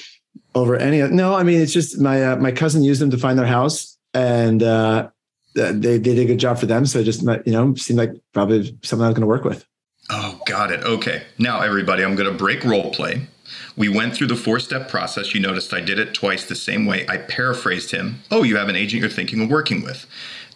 over 0.54 0.76
any 0.76 1.02
no, 1.02 1.34
I 1.34 1.42
mean 1.42 1.60
it's 1.60 1.72
just 1.72 2.00
my 2.00 2.24
uh, 2.24 2.36
my 2.36 2.52
cousin 2.52 2.82
used 2.82 3.00
them 3.00 3.10
to 3.10 3.18
find 3.18 3.38
their 3.38 3.46
house, 3.46 3.96
and 4.14 4.62
uh, 4.62 5.08
they 5.54 5.72
they 5.72 5.98
did 5.98 6.18
a 6.18 6.24
good 6.24 6.38
job 6.38 6.58
for 6.58 6.66
them. 6.66 6.86
So 6.86 7.00
it 7.00 7.04
just 7.04 7.22
you 7.22 7.52
know 7.52 7.74
seemed 7.74 7.98
like 7.98 8.12
probably 8.32 8.76
someone 8.82 9.06
I 9.06 9.08
was 9.10 9.14
going 9.14 9.22
to 9.22 9.26
work 9.26 9.44
with. 9.44 9.66
Oh, 10.10 10.40
got 10.46 10.70
it. 10.70 10.84
Okay. 10.84 11.22
Now, 11.38 11.62
everybody, 11.62 12.04
I'm 12.04 12.14
going 12.14 12.30
to 12.30 12.36
break 12.36 12.64
role 12.64 12.92
play. 12.92 13.26
We 13.76 13.88
went 13.88 14.14
through 14.14 14.28
the 14.28 14.36
four 14.36 14.58
step 14.58 14.88
process. 14.88 15.34
You 15.34 15.40
noticed 15.40 15.74
I 15.74 15.80
did 15.80 15.98
it 15.98 16.14
twice 16.14 16.44
the 16.44 16.54
same 16.54 16.86
way. 16.86 17.06
I 17.08 17.18
paraphrased 17.18 17.90
him. 17.90 18.22
Oh, 18.30 18.42
you 18.42 18.56
have 18.56 18.68
an 18.68 18.76
agent 18.76 19.00
you're 19.00 19.10
thinking 19.10 19.40
of 19.42 19.50
working 19.50 19.82
with. 19.82 20.06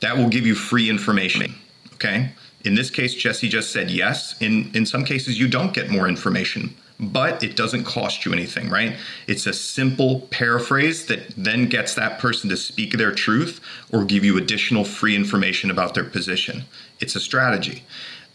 That 0.00 0.16
will 0.16 0.28
give 0.28 0.46
you 0.46 0.54
free 0.54 0.88
information. 0.88 1.54
Okay. 1.94 2.30
In 2.64 2.74
this 2.74 2.90
case, 2.90 3.14
Jesse 3.14 3.48
just 3.48 3.72
said 3.72 3.90
yes. 3.90 4.40
In, 4.40 4.70
in 4.74 4.84
some 4.84 5.04
cases, 5.04 5.38
you 5.38 5.48
don't 5.48 5.72
get 5.72 5.90
more 5.90 6.06
information, 6.06 6.74
but 6.98 7.42
it 7.42 7.56
doesn't 7.56 7.84
cost 7.84 8.24
you 8.26 8.32
anything, 8.32 8.68
right? 8.68 8.96
It's 9.26 9.46
a 9.46 9.52
simple 9.52 10.22
paraphrase 10.30 11.06
that 11.06 11.30
then 11.36 11.68
gets 11.68 11.94
that 11.94 12.18
person 12.18 12.50
to 12.50 12.56
speak 12.56 12.92
their 12.92 13.12
truth 13.12 13.60
or 13.90 14.04
give 14.04 14.24
you 14.24 14.36
additional 14.36 14.84
free 14.84 15.16
information 15.16 15.70
about 15.70 15.94
their 15.94 16.04
position. 16.04 16.64
It's 17.00 17.16
a 17.16 17.20
strategy. 17.20 17.84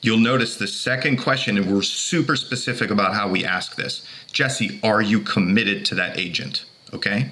You'll 0.02 0.20
notice 0.20 0.58
the 0.58 0.68
second 0.68 1.18
question, 1.18 1.58
and 1.58 1.72
we're 1.72 1.82
super 1.82 2.36
specific 2.36 2.92
about 2.92 3.16
how 3.16 3.28
we 3.28 3.44
ask 3.44 3.76
this. 3.76 4.06
Jesse, 4.32 4.80
are 4.84 5.02
you 5.02 5.20
committed 5.20 5.86
to 5.86 5.96
that 5.96 6.20
agent? 6.20 6.66
Okay? 6.94 7.32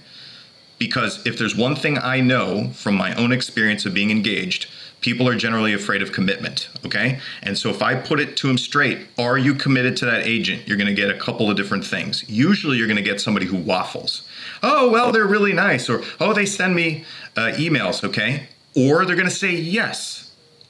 Because 0.80 1.26
if 1.26 1.38
there's 1.38 1.56
one 1.56 1.76
thing 1.76 1.98
I 1.98 2.20
know 2.20 2.72
from 2.74 2.96
my 2.96 3.14
own 3.16 3.32
experience 3.32 3.86
of 3.86 3.94
being 3.94 4.12
engaged, 4.12 4.68
people 5.04 5.28
are 5.28 5.36
generally 5.36 5.74
afraid 5.74 6.02
of 6.02 6.12
commitment. 6.12 6.70
Okay. 6.86 7.20
And 7.44 7.58
so 7.58 7.70
if 7.70 7.82
I 7.82 7.94
put 7.96 8.20
it 8.20 8.36
to 8.38 8.48
them 8.48 8.58
straight, 8.58 9.00
are 9.18 9.38
you 9.38 9.54
committed 9.54 9.96
to 9.98 10.06
that 10.06 10.26
agent? 10.26 10.68
You're 10.68 10.78
going 10.78 10.88
to 10.88 10.94
get 10.94 11.10
a 11.10 11.20
couple 11.20 11.50
of 11.52 11.58
different 11.58 11.86
things. 11.86 12.28
Usually 12.30 12.78
you're 12.78 12.88
going 12.88 12.98
to 12.98 13.04
get 13.04 13.22
somebody 13.22 13.46
who 13.46 13.58
waffles. 13.58 14.28
Oh, 14.64 14.90
well, 14.90 15.12
they're 15.12 15.28
really 15.28 15.54
nice. 15.54 15.90
Or, 15.90 16.02
oh, 16.20 16.34
they 16.34 16.46
send 16.46 16.74
me 16.74 17.04
uh, 17.38 17.52
emails. 17.56 18.04
Okay. 18.04 18.48
Or 18.76 19.06
they're 19.06 19.16
going 19.16 19.30
to 19.30 19.36
say 19.36 19.54
yes. 19.54 20.23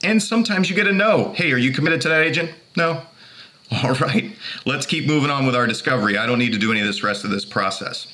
And 0.04 0.22
sometimes 0.22 0.70
you 0.70 0.76
get 0.76 0.88
a 0.88 0.92
no. 0.92 1.32
Hey, 1.34 1.52
are 1.54 1.58
you 1.58 1.72
committed 1.72 2.02
to 2.02 2.10
that 2.10 2.24
agent? 2.24 2.52
No. 2.76 3.02
All 3.84 3.94
right, 3.94 4.32
let's 4.66 4.86
keep 4.86 5.08
moving 5.08 5.32
on 5.32 5.46
with 5.46 5.56
our 5.56 5.66
discovery. 5.66 6.18
I 6.18 6.28
don't 6.28 6.38
need 6.38 6.52
to 6.54 6.60
do 6.60 6.72
any 6.72 6.82
of 6.82 6.86
this 6.86 7.02
rest 7.02 7.24
of 7.24 7.32
this 7.32 7.46
process. 7.46 8.14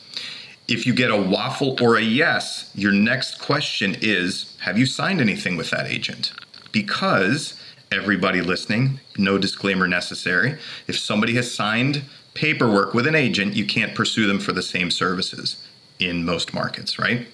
If 0.68 0.86
you 0.86 0.94
get 0.94 1.10
a 1.10 1.18
waffle 1.18 1.76
or 1.82 1.98
a 1.98 2.02
yes, 2.02 2.72
your 2.76 2.92
next 2.92 3.42
question 3.42 3.98
is 4.02 4.56
Have 4.62 4.78
you 4.78 4.86
signed 4.86 5.20
anything 5.20 5.58
with 5.58 5.72
that 5.72 5.88
agent? 5.88 6.32
Because 6.72 7.60
everybody 7.92 8.42
listening, 8.42 9.00
no 9.18 9.40
disclaimer 9.40 9.88
necessary. 9.88 10.58
If 10.88 10.98
somebody 11.00 11.34
has 11.36 11.52
signed 11.52 12.04
paperwork 12.36 12.94
with 12.94 13.08
an 13.08 13.16
agent, 13.16 13.56
you 13.56 13.66
can't 13.66 13.96
pursue 13.96 14.28
them 14.28 14.40
for 14.40 14.52
the 14.52 14.62
same 14.62 14.92
services 14.92 15.66
in 15.98 16.24
most 16.24 16.54
markets, 16.54 17.00
right? 17.00 17.28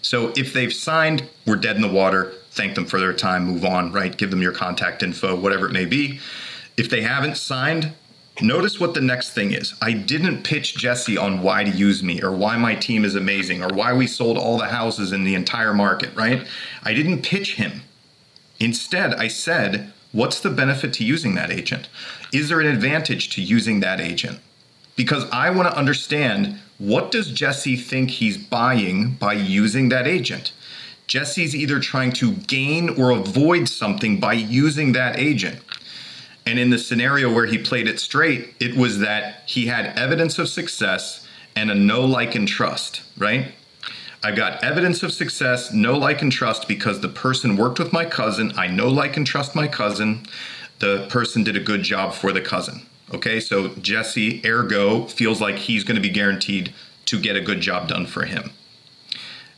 So 0.00 0.32
if 0.36 0.52
they've 0.52 0.72
signed, 0.72 1.28
we're 1.46 1.56
dead 1.56 1.76
in 1.76 1.82
the 1.82 1.88
water 1.88 2.32
thank 2.56 2.74
them 2.74 2.86
for 2.86 2.98
their 2.98 3.12
time, 3.12 3.44
move 3.44 3.64
on, 3.64 3.92
right? 3.92 4.16
Give 4.16 4.30
them 4.30 4.42
your 4.42 4.52
contact 4.52 5.02
info, 5.02 5.36
whatever 5.36 5.66
it 5.66 5.72
may 5.72 5.84
be. 5.84 6.20
If 6.76 6.90
they 6.90 7.02
haven't 7.02 7.36
signed, 7.36 7.92
notice 8.40 8.80
what 8.80 8.94
the 8.94 9.00
next 9.00 9.32
thing 9.32 9.52
is. 9.52 9.74
I 9.80 9.92
didn't 9.92 10.42
pitch 10.42 10.76
Jesse 10.76 11.16
on 11.16 11.42
why 11.42 11.64
to 11.64 11.70
use 11.70 12.02
me 12.02 12.22
or 12.22 12.32
why 12.32 12.56
my 12.56 12.74
team 12.74 13.04
is 13.04 13.14
amazing 13.14 13.62
or 13.62 13.68
why 13.68 13.92
we 13.92 14.06
sold 14.06 14.36
all 14.38 14.58
the 14.58 14.66
houses 14.66 15.12
in 15.12 15.24
the 15.24 15.34
entire 15.34 15.74
market, 15.74 16.14
right? 16.14 16.46
I 16.82 16.94
didn't 16.94 17.22
pitch 17.22 17.54
him. 17.54 17.82
Instead, 18.58 19.14
I 19.14 19.28
said, 19.28 19.92
what's 20.12 20.40
the 20.40 20.50
benefit 20.50 20.92
to 20.94 21.04
using 21.04 21.34
that 21.34 21.50
agent? 21.50 21.88
Is 22.32 22.48
there 22.48 22.60
an 22.60 22.66
advantage 22.66 23.30
to 23.34 23.42
using 23.42 23.80
that 23.80 24.00
agent? 24.00 24.40
Because 24.96 25.28
I 25.30 25.50
want 25.50 25.70
to 25.70 25.76
understand 25.76 26.58
what 26.78 27.10
does 27.10 27.30
Jesse 27.30 27.76
think 27.76 28.10
he's 28.10 28.36
buying 28.36 29.12
by 29.12 29.34
using 29.34 29.88
that 29.90 30.06
agent? 30.06 30.52
Jesse's 31.06 31.54
either 31.54 31.78
trying 31.78 32.12
to 32.12 32.32
gain 32.32 32.90
or 33.00 33.10
avoid 33.10 33.68
something 33.68 34.18
by 34.18 34.32
using 34.32 34.92
that 34.92 35.18
agent. 35.18 35.60
And 36.46 36.58
in 36.58 36.70
the 36.70 36.78
scenario 36.78 37.32
where 37.32 37.46
he 37.46 37.58
played 37.58 37.88
it 37.88 38.00
straight, 38.00 38.54
it 38.60 38.76
was 38.76 38.98
that 39.00 39.42
he 39.46 39.66
had 39.66 39.98
evidence 39.98 40.38
of 40.38 40.48
success 40.48 41.26
and 41.56 41.70
a 41.70 41.74
know 41.74 42.04
like, 42.04 42.34
and 42.34 42.46
trust, 42.46 43.02
right? 43.16 43.52
I've 44.22 44.36
got 44.36 44.62
evidence 44.64 45.02
of 45.02 45.12
success, 45.12 45.72
know 45.72 45.96
like, 45.96 46.22
and 46.22 46.32
trust 46.32 46.66
because 46.66 47.00
the 47.00 47.08
person 47.08 47.56
worked 47.56 47.78
with 47.78 47.92
my 47.92 48.04
cousin. 48.04 48.52
I 48.56 48.66
know, 48.66 48.88
like, 48.88 49.16
and 49.16 49.26
trust 49.26 49.54
my 49.54 49.68
cousin. 49.68 50.26
The 50.80 51.06
person 51.08 51.44
did 51.44 51.56
a 51.56 51.60
good 51.60 51.82
job 51.82 52.12
for 52.12 52.32
the 52.32 52.40
cousin. 52.40 52.82
Okay, 53.14 53.38
so 53.38 53.68
Jesse, 53.76 54.42
ergo, 54.44 55.06
feels 55.06 55.40
like 55.40 55.56
he's 55.56 55.84
going 55.84 55.94
to 55.94 56.02
be 56.02 56.10
guaranteed 56.10 56.72
to 57.04 57.20
get 57.20 57.36
a 57.36 57.40
good 57.40 57.60
job 57.60 57.88
done 57.88 58.06
for 58.06 58.24
him. 58.24 58.50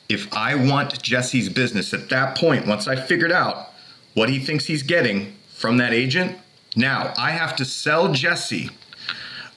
If 0.08 0.32
I 0.32 0.54
want 0.54 1.02
Jesse's 1.02 1.48
business 1.48 1.92
at 1.92 2.08
that 2.08 2.36
point, 2.36 2.66
once 2.66 2.88
I 2.88 2.96
figured 2.96 3.32
out 3.32 3.72
what 4.14 4.30
he 4.30 4.38
thinks 4.38 4.66
he's 4.66 4.82
getting 4.82 5.34
from 5.54 5.76
that 5.78 5.92
agent, 5.92 6.38
now 6.76 7.12
I 7.18 7.32
have 7.32 7.56
to 7.56 7.64
sell 7.64 8.12
Jesse 8.12 8.70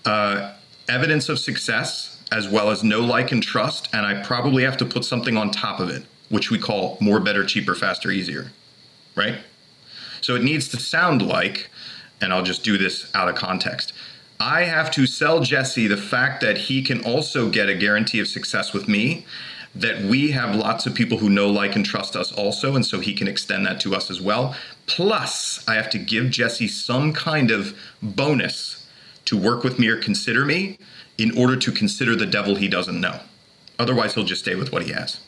uh, 0.06 0.54
evidence 0.90 1.30
of 1.30 1.40
success 1.40 2.12
as 2.32 2.48
well 2.48 2.70
as 2.70 2.84
know 2.84 3.02
like, 3.02 3.32
and 3.32 3.44
trust. 3.44 3.90
And 3.94 4.06
I 4.06 4.24
probably 4.24 4.64
have 4.64 4.78
to 4.78 4.86
put 4.86 5.04
something 5.04 5.36
on 5.38 5.52
top 5.52 5.80
of 5.80 5.90
it, 5.90 6.04
which 6.30 6.50
we 6.50 6.58
call 6.58 6.98
more, 7.02 7.20
better, 7.20 7.46
cheaper, 7.46 7.76
faster, 7.76 8.10
easier. 8.10 8.52
Right? 9.16 9.40
So 10.22 10.36
it 10.36 10.44
needs 10.44 10.70
to 10.70 10.78
sound 10.78 11.22
like, 11.22 11.70
and 12.22 12.32
I'll 12.32 12.44
just 12.44 12.64
do 12.64 12.78
this 12.78 13.14
out 13.14 13.28
of 13.28 13.36
context. 13.36 13.92
I 14.40 14.64
have 14.64 14.90
to 14.92 15.06
sell 15.06 15.42
Jesse 15.42 15.88
the 15.88 15.98
fact 15.98 16.42
that 16.42 16.58
he 16.58 16.82
can 16.82 17.04
also 17.04 17.50
get 17.50 17.70
a 17.70 17.76
guarantee 17.76 18.20
of 18.20 18.28
success 18.28 18.74
with 18.74 18.88
me, 18.88 19.26
that 19.74 20.04
we 20.04 20.32
have 20.32 20.56
lots 20.56 20.86
of 20.86 20.94
people 20.94 21.18
who 21.18 21.30
know, 21.30 21.50
like, 21.50 21.76
and 21.76 21.86
trust 21.86 22.16
us 22.16 22.32
also, 22.32 22.76
and 22.76 22.86
so 22.86 23.00
he 23.00 23.14
can 23.14 23.28
extend 23.28 23.66
that 23.66 23.80
to 23.82 23.96
us 23.96 24.10
as 24.10 24.20
well. 24.20 24.56
Plus, 24.86 25.66
I 25.68 25.76
have 25.76 25.90
to 25.92 25.98
give 25.98 26.30
Jesse 26.30 26.68
some 26.68 27.14
kind 27.14 27.52
of 27.52 27.78
bonus 28.02 28.88
to 29.26 29.38
work 29.38 29.64
with 29.64 29.80
me 29.80 29.88
or 29.88 29.98
consider 29.98 30.46
me 30.46 30.78
in 31.18 31.38
order 31.38 31.56
to 31.56 31.72
consider 31.72 32.16
the 32.16 32.26
devil 32.26 32.56
he 32.56 32.68
doesn't 32.68 33.00
know. 33.00 33.20
Otherwise, 33.80 34.14
he'll 34.14 34.26
just 34.26 34.42
stay 34.42 34.56
with 34.56 34.72
what 34.72 34.84
he 34.84 34.92
has. 34.92 35.20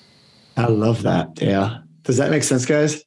I 0.58 0.68
love 0.68 1.04
that. 1.04 1.42
Yeah. 1.42 1.80
Does 2.04 2.18
that 2.18 2.30
make 2.30 2.44
sense, 2.44 2.66
guys? 2.66 3.04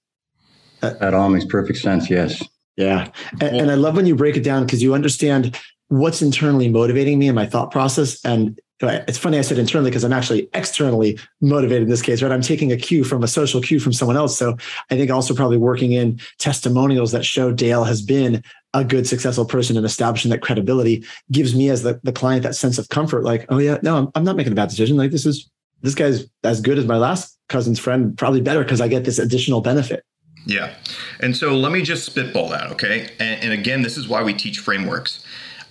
Uh, 0.82 0.94
that 0.94 1.14
all 1.14 1.28
makes 1.28 1.44
perfect 1.44 1.78
sense. 1.78 2.08
Yes. 2.08 2.42
Yeah. 2.76 3.10
And, 3.40 3.60
and 3.60 3.70
I 3.70 3.74
love 3.74 3.96
when 3.96 4.06
you 4.06 4.14
break 4.14 4.36
it 4.36 4.42
down 4.42 4.64
because 4.64 4.82
you 4.82 4.94
understand 4.94 5.58
what's 5.88 6.22
internally 6.22 6.68
motivating 6.68 7.18
me 7.18 7.28
in 7.28 7.34
my 7.34 7.46
thought 7.46 7.70
process. 7.70 8.24
And 8.24 8.58
it's 8.80 9.18
funny 9.18 9.38
I 9.38 9.42
said 9.42 9.58
internally 9.58 9.90
because 9.90 10.04
I'm 10.04 10.12
actually 10.12 10.48
externally 10.52 11.18
motivated 11.40 11.84
in 11.84 11.88
this 11.88 12.02
case, 12.02 12.22
right? 12.22 12.32
I'm 12.32 12.42
taking 12.42 12.72
a 12.72 12.76
cue 12.76 13.04
from 13.04 13.22
a 13.22 13.28
social 13.28 13.60
cue 13.60 13.80
from 13.80 13.92
someone 13.92 14.16
else. 14.16 14.38
So 14.38 14.56
I 14.90 14.96
think 14.96 15.10
also 15.10 15.34
probably 15.34 15.56
working 15.56 15.92
in 15.92 16.20
testimonials 16.38 17.12
that 17.12 17.24
show 17.24 17.52
Dale 17.52 17.84
has 17.84 18.02
been 18.02 18.42
a 18.74 18.84
good, 18.84 19.06
successful 19.06 19.46
person 19.46 19.76
and 19.76 19.86
establishing 19.86 20.30
that 20.30 20.42
credibility 20.42 21.04
gives 21.32 21.54
me 21.54 21.70
as 21.70 21.82
the, 21.82 21.98
the 22.02 22.12
client 22.12 22.42
that 22.42 22.54
sense 22.54 22.76
of 22.76 22.88
comfort. 22.90 23.24
Like, 23.24 23.46
oh 23.48 23.58
yeah, 23.58 23.78
no, 23.82 23.96
I'm, 23.96 24.08
I'm 24.14 24.24
not 24.24 24.36
making 24.36 24.52
a 24.52 24.56
bad 24.56 24.68
decision. 24.68 24.96
Like 24.96 25.10
this 25.10 25.24
is, 25.24 25.50
this 25.82 25.94
guy's 25.94 26.26
as 26.44 26.60
good 26.60 26.78
as 26.78 26.84
my 26.84 26.98
last 26.98 27.38
cousin's 27.48 27.78
friend, 27.78 28.16
probably 28.18 28.40
better 28.42 28.62
because 28.62 28.80
I 28.80 28.88
get 28.88 29.04
this 29.04 29.18
additional 29.18 29.62
benefit. 29.62 30.04
Yeah. 30.46 30.74
And 31.20 31.36
so 31.36 31.56
let 31.56 31.72
me 31.72 31.82
just 31.82 32.04
spitball 32.04 32.48
that, 32.50 32.70
okay? 32.72 33.10
And, 33.18 33.44
and 33.44 33.52
again, 33.52 33.82
this 33.82 33.96
is 33.96 34.06
why 34.06 34.22
we 34.22 34.32
teach 34.32 34.60
frameworks. 34.60 35.25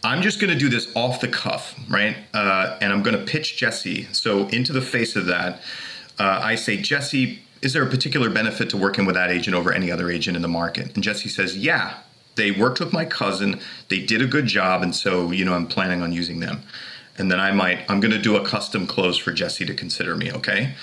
I'm 0.06 0.22
just 0.22 0.40
going 0.40 0.54
to 0.54 0.58
do 0.58 0.70
this 0.70 0.88
off 0.96 1.20
the 1.20 1.28
cuff, 1.28 1.74
right? 1.90 2.16
Uh, 2.32 2.78
and 2.80 2.94
I'm 2.94 3.02
going 3.02 3.18
to 3.18 3.26
pitch 3.26 3.58
Jesse. 3.58 4.08
So, 4.12 4.48
into 4.50 4.72
the 4.72 4.82
face 4.82 5.16
of 5.16 5.26
that, 5.26 5.62
uh, 6.20 6.40
I 6.44 6.56
say, 6.56 6.78
Jesse, 6.78 7.40
is 7.64 7.74
there 7.74 7.82
a 7.82 7.90
particular 7.90 8.30
benefit 8.30 8.70
to 8.70 8.78
working 8.78 9.06
with 9.06 9.16
that 9.16 9.32
agent 9.32 9.56
over 9.56 9.74
any 9.74 9.92
other 9.92 10.12
agent 10.12 10.36
in 10.36 10.44
the 10.44 10.48
market? 10.48 10.94
And 10.94 11.04
Jesse 11.04 11.28
says, 11.28 11.58
Yeah, 11.58 11.98
they 12.36 12.52
worked 12.52 12.80
with 12.80 12.94
my 12.94 13.06
cousin. 13.06 13.60
They 13.90 14.00
did 14.00 14.22
a 14.22 14.28
good 14.28 14.46
job. 14.46 14.84
And 14.84 14.96
so, 14.96 15.32
you 15.32 15.44
know, 15.44 15.56
I'm 15.56 15.66
planning 15.66 16.04
on 16.04 16.12
using 16.12 16.40
them. 16.40 16.62
And 17.18 17.32
then 17.32 17.40
I 17.40 17.52
might, 17.52 17.80
I'm 17.90 18.00
going 18.00 18.12
to 18.12 18.22
do 18.22 18.36
a 18.36 18.46
custom 18.46 18.86
close 18.86 19.18
for 19.18 19.32
Jesse 19.32 19.66
to 19.66 19.74
consider 19.74 20.16
me, 20.16 20.32
okay? 20.34 20.76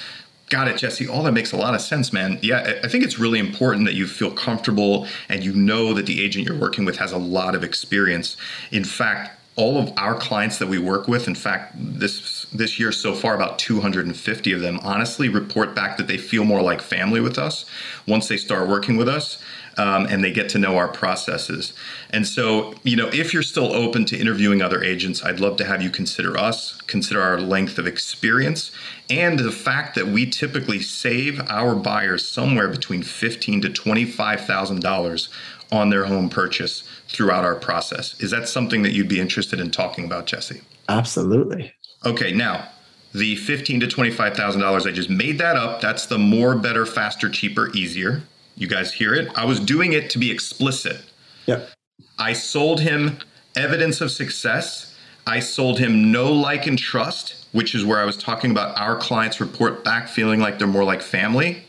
Got 0.52 0.68
it, 0.68 0.76
Jesse. 0.76 1.08
All 1.08 1.22
that 1.22 1.32
makes 1.32 1.52
a 1.52 1.56
lot 1.56 1.74
of 1.74 1.80
sense, 1.80 2.12
man. 2.12 2.38
Yeah, 2.42 2.80
I 2.84 2.86
think 2.86 3.04
it's 3.04 3.18
really 3.18 3.38
important 3.38 3.86
that 3.86 3.94
you 3.94 4.06
feel 4.06 4.30
comfortable 4.30 5.06
and 5.30 5.42
you 5.42 5.54
know 5.54 5.94
that 5.94 6.04
the 6.04 6.22
agent 6.22 6.46
you're 6.46 6.58
working 6.58 6.84
with 6.84 6.98
has 6.98 7.10
a 7.10 7.16
lot 7.16 7.54
of 7.54 7.64
experience. 7.64 8.36
In 8.70 8.84
fact, 8.84 9.30
all 9.56 9.78
of 9.78 9.90
our 9.96 10.14
clients 10.14 10.58
that 10.58 10.68
we 10.68 10.76
work 10.76 11.08
with, 11.08 11.26
in 11.26 11.34
fact, 11.34 11.72
this 11.78 12.44
this 12.52 12.78
year 12.78 12.92
so 12.92 13.14
far, 13.14 13.34
about 13.34 13.58
250 13.60 14.52
of 14.52 14.60
them 14.60 14.78
honestly 14.82 15.30
report 15.30 15.74
back 15.74 15.96
that 15.96 16.06
they 16.06 16.18
feel 16.18 16.44
more 16.44 16.60
like 16.60 16.82
family 16.82 17.22
with 17.22 17.38
us 17.38 17.64
once 18.06 18.28
they 18.28 18.36
start 18.36 18.68
working 18.68 18.98
with 18.98 19.08
us 19.08 19.42
um, 19.78 20.06
and 20.06 20.22
they 20.22 20.32
get 20.32 20.48
to 20.50 20.58
know 20.58 20.76
our 20.76 20.88
processes. 20.88 21.72
And 22.10 22.26
so, 22.26 22.74
you 22.82 22.96
know, 22.96 23.08
if 23.08 23.32
you're 23.32 23.42
still 23.42 23.72
open 23.72 24.04
to 24.06 24.18
interviewing 24.18 24.62
other 24.62 24.82
agents, 24.82 25.24
I'd 25.24 25.40
love 25.40 25.56
to 25.58 25.64
have 25.64 25.82
you 25.82 25.90
consider 25.90 26.36
us, 26.36 26.80
consider 26.82 27.20
our 27.20 27.40
length 27.40 27.78
of 27.78 27.86
experience, 27.86 28.70
and 29.08 29.38
the 29.38 29.52
fact 29.52 29.94
that 29.94 30.06
we 30.08 30.26
typically 30.26 30.80
save 30.80 31.40
our 31.48 31.74
buyers 31.74 32.26
somewhere 32.26 32.68
between 32.68 33.02
fifteen 33.02 33.60
to 33.62 33.68
twenty-five 33.68 34.46
thousand 34.46 34.80
dollars 34.80 35.28
on 35.70 35.90
their 35.90 36.04
home 36.04 36.28
purchase 36.28 36.82
throughout 37.08 37.44
our 37.44 37.54
process. 37.54 38.20
Is 38.20 38.30
that 38.30 38.48
something 38.48 38.82
that 38.82 38.92
you'd 38.92 39.08
be 39.08 39.20
interested 39.20 39.58
in 39.58 39.70
talking 39.70 40.04
about, 40.04 40.26
Jesse? 40.26 40.60
Absolutely. 40.88 41.72
Okay, 42.04 42.32
now 42.32 42.68
the 43.14 43.36
fifteen 43.36 43.80
to 43.80 43.86
twenty-five 43.86 44.34
thousand 44.34 44.60
dollars, 44.60 44.86
I 44.86 44.90
just 44.90 45.10
made 45.10 45.38
that 45.38 45.56
up. 45.56 45.80
That's 45.80 46.06
the 46.06 46.18
more, 46.18 46.54
better, 46.54 46.84
faster, 46.84 47.28
cheaper, 47.30 47.70
easier. 47.74 48.22
You 48.56 48.66
guys 48.66 48.92
hear 48.92 49.14
it? 49.14 49.28
I 49.36 49.44
was 49.44 49.60
doing 49.60 49.92
it 49.92 50.10
to 50.10 50.18
be 50.18 50.30
explicit. 50.30 51.02
Yep. 51.46 51.70
I 52.18 52.32
sold 52.32 52.80
him 52.80 53.18
evidence 53.56 54.00
of 54.00 54.10
success. 54.10 54.96
I 55.26 55.40
sold 55.40 55.78
him 55.78 56.10
know 56.12 56.32
like, 56.32 56.66
and 56.66 56.78
trust, 56.78 57.46
which 57.52 57.74
is 57.74 57.84
where 57.84 58.00
I 58.00 58.04
was 58.04 58.16
talking 58.16 58.50
about 58.50 58.78
our 58.78 58.96
clients 58.96 59.40
report 59.40 59.84
back 59.84 60.08
feeling 60.08 60.40
like 60.40 60.58
they're 60.58 60.66
more 60.66 60.84
like 60.84 61.02
family. 61.02 61.64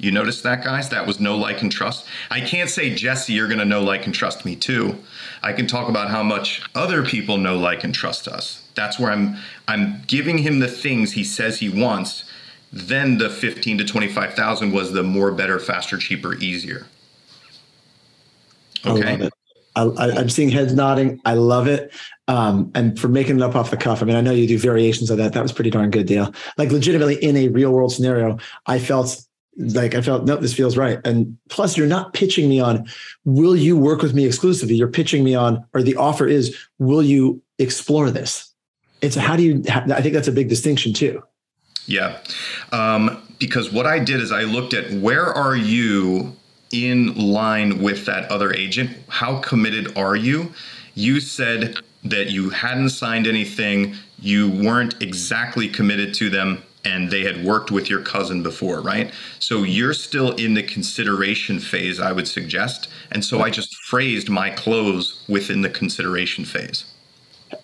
You 0.00 0.12
notice 0.12 0.42
that, 0.42 0.62
guys? 0.62 0.90
That 0.90 1.06
was 1.06 1.18
know 1.18 1.36
like, 1.36 1.60
and 1.60 1.72
trust. 1.72 2.06
I 2.30 2.40
can't 2.40 2.70
say, 2.70 2.94
Jesse, 2.94 3.32
you're 3.32 3.48
going 3.48 3.58
to 3.58 3.64
know, 3.64 3.82
like, 3.82 4.06
and 4.06 4.14
trust 4.14 4.44
me 4.44 4.54
too. 4.54 4.96
I 5.42 5.52
can 5.52 5.66
talk 5.66 5.88
about 5.88 6.08
how 6.08 6.22
much 6.22 6.62
other 6.74 7.04
people 7.04 7.36
know, 7.36 7.58
like, 7.58 7.82
and 7.82 7.92
trust 7.92 8.28
us. 8.28 8.62
That's 8.76 8.98
where 8.98 9.10
I'm 9.10 9.36
I'm 9.66 10.02
giving 10.06 10.38
him 10.38 10.60
the 10.60 10.68
things 10.68 11.12
he 11.12 11.24
says 11.24 11.58
he 11.58 11.68
wants 11.68 12.24
then 12.72 13.18
the 13.18 13.30
15 13.30 13.78
to 13.78 13.84
25,000 13.84 14.72
was 14.72 14.92
the 14.92 15.02
more, 15.02 15.32
better, 15.32 15.58
faster, 15.58 15.96
cheaper, 15.96 16.34
easier. 16.34 16.86
Okay. 18.86 19.08
I 19.08 19.10
love 19.12 19.20
it. 19.22 19.32
I, 19.76 20.20
am 20.20 20.28
seeing 20.28 20.48
heads 20.48 20.74
nodding. 20.74 21.20
I 21.24 21.34
love 21.34 21.68
it. 21.68 21.92
Um, 22.26 22.70
and 22.74 22.98
for 22.98 23.08
making 23.08 23.36
it 23.36 23.42
up 23.42 23.54
off 23.54 23.70
the 23.70 23.76
cuff, 23.76 24.02
I 24.02 24.06
mean, 24.06 24.16
I 24.16 24.20
know 24.20 24.32
you 24.32 24.46
do 24.46 24.58
variations 24.58 25.10
of 25.10 25.18
that. 25.18 25.32
That 25.32 25.42
was 25.42 25.52
pretty 25.52 25.70
darn 25.70 25.90
good 25.90 26.06
Dale. 26.06 26.34
Like 26.56 26.72
legitimately 26.72 27.16
in 27.16 27.36
a 27.36 27.48
real 27.48 27.70
world 27.70 27.92
scenario, 27.92 28.38
I 28.66 28.78
felt 28.78 29.20
like 29.56 29.94
I 29.94 30.02
felt, 30.02 30.24
no, 30.24 30.36
this 30.36 30.54
feels 30.54 30.76
right. 30.76 30.98
And 31.04 31.36
plus 31.48 31.76
you're 31.76 31.86
not 31.86 32.12
pitching 32.12 32.48
me 32.48 32.60
on, 32.60 32.86
will 33.24 33.56
you 33.56 33.76
work 33.76 34.02
with 34.02 34.14
me 34.14 34.24
exclusively? 34.24 34.76
You're 34.76 34.88
pitching 34.88 35.24
me 35.24 35.34
on, 35.34 35.64
or 35.74 35.82
the 35.82 35.96
offer 35.96 36.26
is, 36.26 36.56
will 36.78 37.02
you 37.02 37.42
explore 37.58 38.10
this? 38.10 38.52
It's 39.00 39.16
how 39.16 39.36
do 39.36 39.42
you, 39.42 39.62
I 39.68 40.00
think 40.02 40.14
that's 40.14 40.28
a 40.28 40.32
big 40.32 40.48
distinction 40.48 40.92
too. 40.92 41.22
Yeah. 41.88 42.18
Um, 42.70 43.22
because 43.38 43.72
what 43.72 43.86
I 43.86 43.98
did 43.98 44.20
is 44.20 44.30
I 44.30 44.42
looked 44.42 44.74
at 44.74 44.92
where 44.92 45.26
are 45.26 45.56
you 45.56 46.36
in 46.70 47.14
line 47.16 47.82
with 47.82 48.04
that 48.04 48.30
other 48.30 48.52
agent? 48.52 48.96
How 49.08 49.40
committed 49.40 49.96
are 49.96 50.14
you? 50.14 50.52
You 50.94 51.18
said 51.20 51.78
that 52.04 52.30
you 52.30 52.50
hadn't 52.50 52.90
signed 52.90 53.26
anything, 53.26 53.94
you 54.20 54.50
weren't 54.50 55.00
exactly 55.02 55.66
committed 55.66 56.12
to 56.14 56.28
them, 56.28 56.62
and 56.84 57.10
they 57.10 57.22
had 57.22 57.42
worked 57.42 57.70
with 57.70 57.88
your 57.88 58.02
cousin 58.02 58.42
before, 58.42 58.80
right? 58.82 59.12
So 59.38 59.62
you're 59.62 59.94
still 59.94 60.32
in 60.32 60.54
the 60.54 60.62
consideration 60.62 61.58
phase, 61.58 62.00
I 62.00 62.12
would 62.12 62.28
suggest. 62.28 62.88
And 63.10 63.24
so 63.24 63.40
I 63.40 63.50
just 63.50 63.74
phrased 63.76 64.28
my 64.28 64.50
close 64.50 65.24
within 65.26 65.62
the 65.62 65.70
consideration 65.70 66.44
phase. 66.44 66.84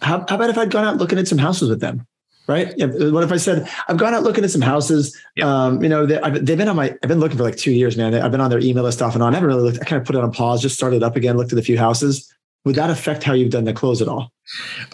How, 0.00 0.24
how 0.28 0.36
about 0.36 0.50
if 0.50 0.56
I'd 0.56 0.70
gone 0.70 0.84
out 0.84 0.96
looking 0.96 1.18
at 1.18 1.28
some 1.28 1.38
houses 1.38 1.68
with 1.68 1.80
them? 1.80 2.06
Right? 2.46 2.68
What 2.78 3.24
if 3.24 3.32
I 3.32 3.36
said 3.36 3.68
I've 3.88 3.96
gone 3.96 4.14
out 4.14 4.22
looking 4.22 4.44
at 4.44 4.50
some 4.50 4.60
houses? 4.60 5.18
Um, 5.42 5.82
you 5.82 5.88
know, 5.88 6.06
they, 6.06 6.16
have 6.16 6.44
been 6.44 6.68
on 6.68 6.76
my. 6.76 6.96
I've 7.02 7.08
been 7.08 7.20
looking 7.20 7.36
for 7.36 7.44
like 7.44 7.56
two 7.56 7.72
years, 7.72 7.96
man. 7.96 8.14
I've 8.14 8.30
been 8.30 8.40
on 8.40 8.50
their 8.50 8.60
email 8.60 8.84
list 8.84 9.02
off 9.02 9.14
and 9.14 9.22
on. 9.22 9.32
I 9.32 9.36
haven't 9.36 9.48
really 9.48 9.62
looked. 9.62 9.80
I 9.80 9.84
kind 9.84 10.00
of 10.00 10.06
put 10.06 10.16
it 10.16 10.22
on 10.22 10.32
pause, 10.32 10.62
just 10.62 10.76
started 10.76 11.02
up 11.02 11.16
again, 11.16 11.36
looked 11.36 11.52
at 11.52 11.58
a 11.58 11.62
few 11.62 11.78
houses. 11.78 12.30
Would 12.64 12.76
that 12.76 12.88
affect 12.88 13.22
how 13.22 13.34
you've 13.34 13.50
done 13.50 13.64
the 13.64 13.74
close 13.74 14.00
at 14.00 14.08
all? 14.08 14.32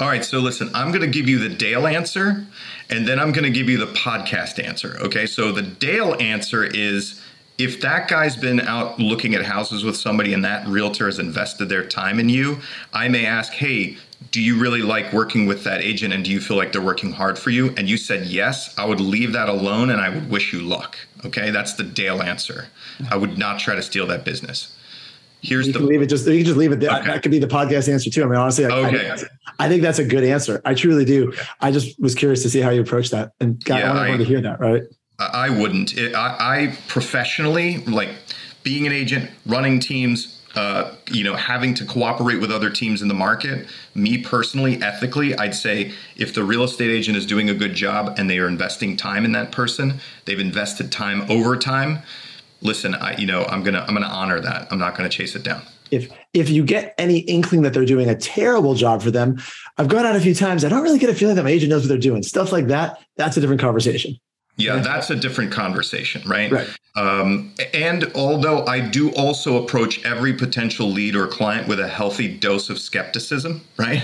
All 0.00 0.09
right. 0.09 0.25
So 0.25 0.40
listen, 0.40 0.71
I'm 0.75 0.88
going 0.88 1.02
to 1.02 1.07
give 1.07 1.28
you 1.28 1.38
the 1.38 1.49
Dale 1.49 1.87
answer, 1.87 2.45
and 2.88 3.07
then 3.07 3.21
I'm 3.21 3.33
going 3.33 3.45
to 3.45 3.50
give 3.50 3.69
you 3.69 3.78
the 3.78 3.92
podcast 3.92 4.62
answer. 4.62 4.97
Okay. 5.00 5.26
So 5.26 5.52
the 5.52 5.62
Dale 5.62 6.16
answer 6.21 6.64
is 6.64 7.23
if 7.59 7.80
that 7.83 8.09
guy's 8.09 8.37
been 8.37 8.61
out 8.61 8.99
looking 8.99 9.35
at 9.35 9.45
houses 9.45 9.85
with 9.85 9.97
somebody 9.97 10.33
and 10.33 10.45
that 10.45 10.66
realtor 10.66 11.04
has 11.04 11.19
invested 11.19 11.69
their 11.69 11.85
time 11.85 12.19
in 12.19 12.28
you, 12.28 12.59
I 12.92 13.09
may 13.09 13.26
ask, 13.26 13.52
hey, 13.52 13.99
do 14.31 14.41
you 14.41 14.61
really 14.61 14.83
like 14.83 15.12
working 15.12 15.47
with 15.47 15.65
that 15.65 15.81
agent 15.81 16.12
and 16.12 16.25
do 16.25 16.31
you 16.31 16.41
feel 16.41 16.57
like 16.57 16.73
they're 16.73 16.83
working 16.83 17.12
hard 17.12 17.39
for 17.39 17.50
you? 17.50 17.75
And 17.77 17.89
you 17.89 17.97
said 17.97 18.27
yes, 18.27 18.77
I 18.79 18.85
would 18.85 19.00
leave 19.00 19.33
that 19.33 19.49
alone 19.49 19.91
and 19.91 20.00
I 20.00 20.11
would 20.11 20.31
wish 20.31 20.53
you 20.53 20.61
luck. 20.61 20.99
Okay, 21.25 21.50
that's 21.50 21.75
the 21.75 21.85
Dale 21.85 22.23
answer. 22.23 22.69
I 23.11 23.17
would 23.17 23.39
not 23.39 23.59
try 23.59 23.75
to 23.75 23.83
steal 23.83 24.07
that 24.07 24.25
business. 24.25 24.77
Here's 25.43 25.67
you 25.67 25.73
the 25.73 25.79
can 25.79 25.89
leave 25.89 26.03
it 26.03 26.07
just 26.07 26.27
you 26.27 26.37
can 26.37 26.45
just 26.45 26.59
leave 26.59 26.71
it 26.71 26.81
there. 26.81 26.91
Okay. 26.91 27.07
That 27.07 27.23
could 27.23 27.31
be 27.31 27.39
the 27.39 27.47
podcast 27.47 27.91
answer 27.91 28.11
too. 28.11 28.23
I 28.23 28.27
mean, 28.27 28.37
honestly, 28.37 28.67
I, 28.67 28.71
okay. 28.71 29.11
I, 29.11 29.65
I 29.65 29.69
think 29.69 29.83
that's 29.83 29.99
a 29.99 30.05
good 30.05 30.23
answer. 30.23 30.61
I 30.65 30.75
truly 30.75 31.05
do. 31.05 31.29
Okay. 31.29 31.43
I 31.61 31.71
just 31.71 31.99
was 31.99 32.15
curious 32.15 32.43
to 32.43 32.50
see 32.50 32.61
how 32.61 32.71
you 32.71 32.83
approach 32.83 33.11
that, 33.11 33.33
and 33.41 33.62
God, 33.65 33.79
yeah, 33.79 33.99
I 33.99 34.17
to 34.17 34.25
hear 34.25 34.43
that. 34.43 34.61
Right. 34.61 34.83
I 35.19 35.50
wouldn't. 35.50 35.97
It, 35.97 36.15
I, 36.15 36.37
I 36.39 36.77
professionally 36.89 37.79
like 37.85 38.11
being 38.62 38.87
an 38.87 38.93
agent, 38.93 39.31
running 39.47 39.81
teams, 39.81 40.39
uh, 40.54 40.95
you 41.11 41.23
know, 41.23 41.37
having 41.37 41.75
to 41.75 41.85
cooperate 41.85 42.40
with 42.40 42.50
other 42.50 42.71
teams 42.71 43.02
in 43.02 43.09
the 43.09 43.14
market. 43.14 43.69
Me 43.95 44.19
personally, 44.19 44.83
ethically, 44.83 45.37
I'd 45.37 45.54
say 45.54 45.92
if 46.16 46.35
the 46.35 46.42
real 46.42 46.64
estate 46.64 46.90
agent 46.90 47.16
is 47.16 47.25
doing 47.25 47.49
a 47.49 47.54
good 47.54 47.75
job 47.75 48.19
and 48.19 48.28
they 48.28 48.38
are 48.38 48.49
investing 48.49 48.97
time 48.97 49.25
in 49.25 49.33
that 49.33 49.52
person, 49.52 50.00
they've 50.25 50.40
invested 50.40 50.90
time 50.90 51.30
over 51.30 51.57
time. 51.57 52.00
Listen, 52.62 52.95
I, 52.95 53.16
you 53.16 53.26
know, 53.26 53.45
I'm 53.45 53.62
gonna 53.62 53.85
I'm 53.87 53.95
gonna 53.95 54.07
honor 54.07 54.40
that. 54.40 54.69
I'm 54.71 54.78
not 54.78 54.97
gonna 54.97 55.09
chase 55.09 55.37
it 55.37 55.45
down. 55.45 55.62
If 55.90 56.11
if 56.35 56.50
you 56.50 56.64
get 56.64 56.95
any 56.99 57.19
inkling 57.21 57.62
that 57.62 57.73
they're 57.73 57.85
doing 57.87 58.09
a 58.09 58.16
terrible 58.16 58.75
job 58.75 59.02
for 59.02 59.11
them, 59.11 59.40
I've 59.78 59.88
gone 59.88 60.04
out 60.04 60.16
a 60.16 60.21
few 60.21 60.35
times. 60.35 60.64
I 60.64 60.69
don't 60.69 60.83
really 60.83 60.99
get 60.99 61.11
a 61.11 61.14
feeling 61.14 61.37
that 61.37 61.45
my 61.45 61.50
agent 61.50 61.71
knows 61.71 61.83
what 61.83 61.88
they're 61.88 61.99
doing. 61.99 62.23
Stuff 62.23 62.52
like 62.52 62.66
that. 62.66 62.99
That's 63.16 63.37
a 63.37 63.40
different 63.40 63.61
conversation. 63.61 64.19
Yeah, 64.61 64.79
that's 64.79 65.11
a 65.11 65.17
different 65.17 65.52
conversation, 65.52 66.23
right? 66.29 66.50
Right. 66.50 66.69
Um, 66.97 67.55
and 67.73 68.11
although 68.14 68.67
I 68.67 68.81
do 68.81 69.12
also 69.12 69.62
approach 69.62 70.05
every 70.05 70.33
potential 70.35 70.88
lead 70.88 71.14
or 71.14 71.26
client 71.26 71.69
with 71.69 71.81
a 71.81 71.88
healthy 71.88 72.37
dose 72.37 72.69
of 72.69 72.79
skepticism, 72.79 73.62
right? 73.76 74.02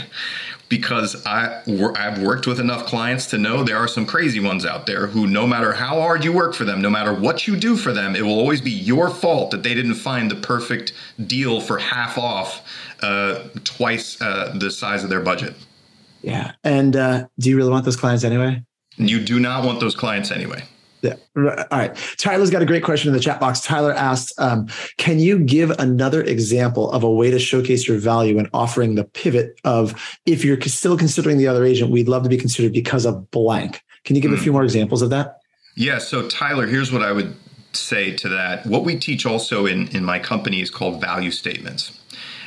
Because 0.69 1.25
I, 1.27 1.63
I've 1.97 2.21
worked 2.21 2.47
with 2.47 2.59
enough 2.59 2.87
clients 2.87 3.27
to 3.27 3.39
know 3.39 3.63
there 3.63 3.77
are 3.77 3.89
some 3.89 4.07
crazy 4.07 4.41
ones 4.41 4.65
out 4.65 4.87
there 4.87 5.07
who, 5.07 5.27
no 5.27 5.47
matter 5.47 5.73
how 5.73 6.01
hard 6.01 6.25
you 6.25 6.33
work 6.33 6.55
for 6.55 6.65
them, 6.65 6.81
no 6.81 6.91
matter 6.91 7.13
what 7.13 7.47
you 7.47 7.57
do 7.57 7.77
for 7.77 7.93
them, 7.93 8.17
it 8.17 8.23
will 8.23 8.39
always 8.39 8.61
be 8.61 8.71
your 8.71 9.11
fault 9.11 9.51
that 9.53 9.63
they 9.63 9.75
didn't 9.75 9.95
find 9.95 10.31
the 10.31 10.37
perfect 10.37 10.93
deal 11.27 11.61
for 11.61 11.79
half 11.79 12.19
off, 12.19 12.63
uh, 13.03 13.45
twice 13.65 14.21
uh, 14.21 14.57
the 14.59 14.71
size 14.71 15.05
of 15.05 15.11
their 15.11 15.21
budget. 15.21 15.55
Yeah. 16.23 16.53
And 16.65 16.97
uh, 16.97 17.29
do 17.39 17.51
you 17.51 17.57
really 17.57 17.71
want 17.71 17.85
those 17.85 17.97
clients 17.97 18.25
anyway? 18.25 18.65
You 18.97 19.21
do 19.21 19.39
not 19.39 19.65
want 19.65 19.81
those 19.81 19.95
clients 19.95 20.31
anyway. 20.31 20.63
Yeah. 21.03 21.15
All 21.37 21.45
right. 21.71 21.95
Tyler's 22.17 22.51
got 22.51 22.63
a 22.63 22.67
great 22.67 22.83
question 22.83 23.09
in 23.09 23.15
the 23.15 23.21
chat 23.21 23.39
box. 23.39 23.61
Tyler 23.61 23.93
asked, 23.93 24.33
um, 24.39 24.67
"Can 24.97 25.19
you 25.19 25.39
give 25.39 25.71
another 25.79 26.23
example 26.23 26.91
of 26.91 27.03
a 27.03 27.11
way 27.11 27.31
to 27.31 27.39
showcase 27.39 27.87
your 27.87 27.99
value 27.99 28.39
in 28.39 28.49
offering 28.53 28.95
the 28.95 29.05
pivot 29.05 29.61
of 29.65 29.95
if 30.25 30.45
you're 30.45 30.61
still 30.63 30.97
considering 30.97 31.39
the 31.39 31.47
other 31.47 31.65
agent, 31.65 31.91
we'd 31.91 32.09
love 32.09 32.23
to 32.23 32.29
be 32.29 32.37
considered 32.37 32.73
because 32.73 33.05
of 33.05 33.31
blank." 33.31 33.83
Can 34.05 34.17
you 34.17 34.23
give 34.23 34.31
mm. 34.31 34.39
a 34.39 34.41
few 34.41 34.53
more 34.53 34.65
examples 34.65 35.03
of 35.03 35.11
that? 35.11 35.41
Yeah. 35.75 35.99
So 35.99 36.29
Tyler, 36.29 36.67
here's 36.67 36.91
what 36.91 37.03
I 37.03 37.13
would 37.13 37.37
say 37.73 38.13
to 38.17 38.29
that. 38.31 38.67
What 38.67 38.85
we 38.85 38.97
teach 38.97 39.27
also 39.27 39.67
in 39.67 39.89
in 39.89 40.05
my 40.05 40.19
company 40.19 40.61
is 40.61 40.71
called 40.71 41.01
value 41.01 41.31
statements. 41.31 41.93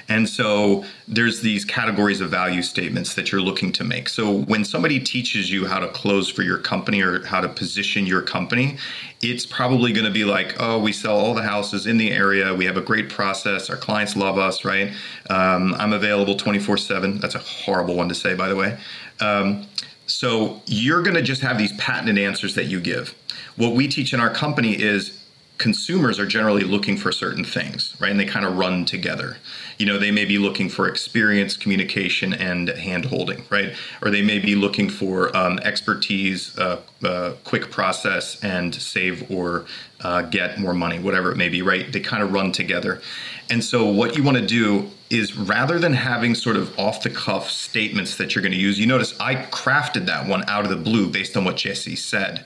And 0.09 0.27
so 0.27 0.83
there's 1.07 1.41
these 1.41 1.63
categories 1.63 2.19
of 2.19 2.31
value 2.31 2.63
statements 2.63 3.13
that 3.13 3.31
you're 3.31 3.41
looking 3.41 3.71
to 3.73 3.83
make. 3.83 4.09
So 4.09 4.41
when 4.41 4.65
somebody 4.65 4.99
teaches 4.99 5.51
you 5.51 5.67
how 5.67 5.79
to 5.79 5.87
close 5.87 6.29
for 6.29 6.41
your 6.41 6.57
company 6.57 7.01
or 7.01 7.23
how 7.25 7.39
to 7.39 7.47
position 7.47 8.07
your 8.07 8.23
company, 8.23 8.77
it's 9.21 9.45
probably 9.45 9.93
going 9.93 10.05
to 10.05 10.11
be 10.11 10.25
like, 10.25 10.55
oh, 10.59 10.79
we 10.79 10.91
sell 10.91 11.17
all 11.17 11.35
the 11.35 11.43
houses 11.43 11.85
in 11.85 11.97
the 11.97 12.11
area. 12.11 12.53
We 12.55 12.65
have 12.65 12.77
a 12.77 12.81
great 12.81 13.09
process. 13.09 13.69
Our 13.69 13.77
clients 13.77 14.15
love 14.15 14.39
us, 14.39 14.65
right? 14.65 14.91
Um, 15.29 15.75
I'm 15.75 15.93
available 15.93 16.35
24 16.35 16.77
7. 16.77 17.19
That's 17.19 17.35
a 17.35 17.39
horrible 17.39 17.95
one 17.95 18.09
to 18.09 18.15
say, 18.15 18.33
by 18.33 18.49
the 18.49 18.55
way. 18.55 18.77
Um, 19.19 19.67
so 20.07 20.61
you're 20.65 21.03
going 21.03 21.15
to 21.15 21.21
just 21.21 21.43
have 21.43 21.59
these 21.59 21.73
patented 21.73 22.17
answers 22.17 22.55
that 22.55 22.65
you 22.65 22.81
give. 22.81 23.13
What 23.57 23.75
we 23.75 23.87
teach 23.87 24.11
in 24.13 24.19
our 24.19 24.33
company 24.33 24.71
is 24.71 25.18
consumers 25.59 26.17
are 26.19 26.25
generally 26.25 26.63
looking 26.63 26.97
for 26.97 27.11
certain 27.11 27.43
things, 27.43 27.93
right? 27.99 28.09
And 28.09 28.19
they 28.19 28.25
kind 28.25 28.45
of 28.45 28.57
run 28.57 28.85
together. 28.85 29.37
You 29.77 29.85
know, 29.85 29.99
they 29.99 30.09
may 30.09 30.23
be 30.23 30.37
looking 30.37 30.69
for 30.69 30.87
experience, 30.87 31.57
communication, 31.57 32.33
and 32.33 32.69
hand 32.69 33.05
holding, 33.05 33.43
right? 33.49 33.75
Or 34.01 34.09
they 34.09 34.21
may 34.21 34.39
be 34.39 34.55
looking 34.55 34.89
for 34.89 35.35
um, 35.35 35.59
expertise, 35.59 36.57
uh, 36.57 36.81
uh, 37.03 37.33
quick 37.43 37.69
process, 37.71 38.41
and 38.41 38.73
save 38.73 39.29
or 39.29 39.65
uh, 40.01 40.23
get 40.23 40.59
more 40.59 40.73
money, 40.73 40.97
whatever 40.97 41.29
it 41.31 41.35
may 41.35 41.49
be, 41.49 41.61
right? 41.61 41.91
They 41.91 41.99
kind 41.99 42.23
of 42.23 42.31
run 42.31 42.53
together. 42.53 43.01
And 43.49 43.61
so, 43.61 43.85
what 43.85 44.15
you 44.15 44.23
want 44.23 44.37
to 44.37 44.45
do 44.45 44.89
is 45.09 45.35
rather 45.35 45.77
than 45.77 45.93
having 45.93 46.35
sort 46.35 46.55
of 46.55 46.77
off 46.79 47.03
the 47.03 47.09
cuff 47.09 47.49
statements 47.49 48.15
that 48.15 48.33
you're 48.33 48.43
going 48.43 48.53
to 48.53 48.57
use, 48.57 48.79
you 48.79 48.85
notice 48.85 49.19
I 49.19 49.35
crafted 49.35 50.05
that 50.05 50.25
one 50.27 50.47
out 50.47 50.63
of 50.63 50.69
the 50.69 50.77
blue 50.77 51.09
based 51.09 51.35
on 51.35 51.43
what 51.43 51.57
Jesse 51.57 51.97
said 51.97 52.45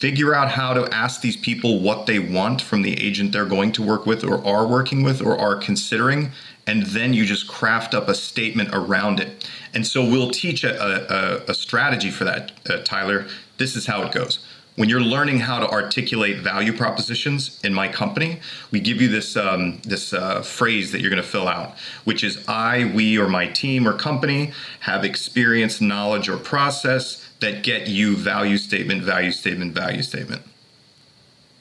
figure 0.00 0.34
out 0.34 0.50
how 0.50 0.72
to 0.72 0.92
ask 0.92 1.20
these 1.20 1.36
people 1.36 1.80
what 1.80 2.06
they 2.06 2.18
want 2.18 2.60
from 2.60 2.82
the 2.82 3.00
agent 3.00 3.32
they're 3.32 3.44
going 3.44 3.70
to 3.70 3.82
work 3.82 4.06
with 4.06 4.24
or 4.24 4.44
are 4.46 4.66
working 4.66 5.02
with 5.02 5.20
or 5.20 5.38
are 5.38 5.56
considering 5.56 6.32
and 6.66 6.84
then 6.86 7.12
you 7.12 7.24
just 7.24 7.48
craft 7.48 7.94
up 7.94 8.08
a 8.08 8.14
statement 8.14 8.70
around 8.72 9.18
it. 9.18 9.50
And 9.74 9.86
so 9.86 10.04
we'll 10.08 10.30
teach 10.30 10.62
a, 10.62 11.42
a, 11.48 11.50
a 11.50 11.54
strategy 11.54 12.10
for 12.10 12.24
that 12.24 12.52
uh, 12.68 12.78
tyler. 12.84 13.26
This 13.58 13.76
is 13.76 13.86
how 13.86 14.02
it 14.02 14.12
goes. 14.12 14.46
When 14.76 14.88
you're 14.88 15.00
learning 15.00 15.40
how 15.40 15.58
to 15.58 15.68
articulate 15.68 16.38
value 16.38 16.72
propositions 16.72 17.60
in 17.64 17.74
my 17.74 17.88
company, 17.88 18.40
we 18.70 18.78
give 18.78 19.00
you 19.00 19.08
this 19.08 19.36
um, 19.36 19.80
this 19.82 20.12
uh, 20.12 20.42
phrase 20.42 20.92
that 20.92 21.00
you're 21.00 21.10
going 21.10 21.22
to 21.22 21.28
fill 21.28 21.48
out, 21.48 21.76
which 22.04 22.22
is 22.22 22.46
I, 22.48 22.90
we, 22.94 23.18
or 23.18 23.28
my 23.28 23.48
team 23.48 23.86
or 23.86 23.92
company 23.92 24.52
have 24.80 25.04
experience, 25.04 25.80
knowledge, 25.80 26.28
or 26.28 26.36
process 26.36 27.29
that 27.40 27.62
get 27.62 27.88
you 27.88 28.16
value 28.16 28.58
statement, 28.58 29.02
value 29.02 29.32
statement, 29.32 29.74
value 29.74 30.02
statement. 30.02 30.42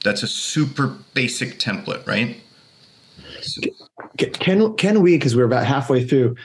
That's 0.03 0.23
a 0.23 0.27
super 0.27 0.95
basic 1.13 1.59
template, 1.59 2.05
right? 2.05 2.39
So, 3.41 3.61
can 4.17 4.75
can 4.75 5.01
we, 5.01 5.17
because 5.17 5.35
we're 5.35 5.45
about 5.45 5.65
halfway 5.65 6.05
through, 6.05 6.35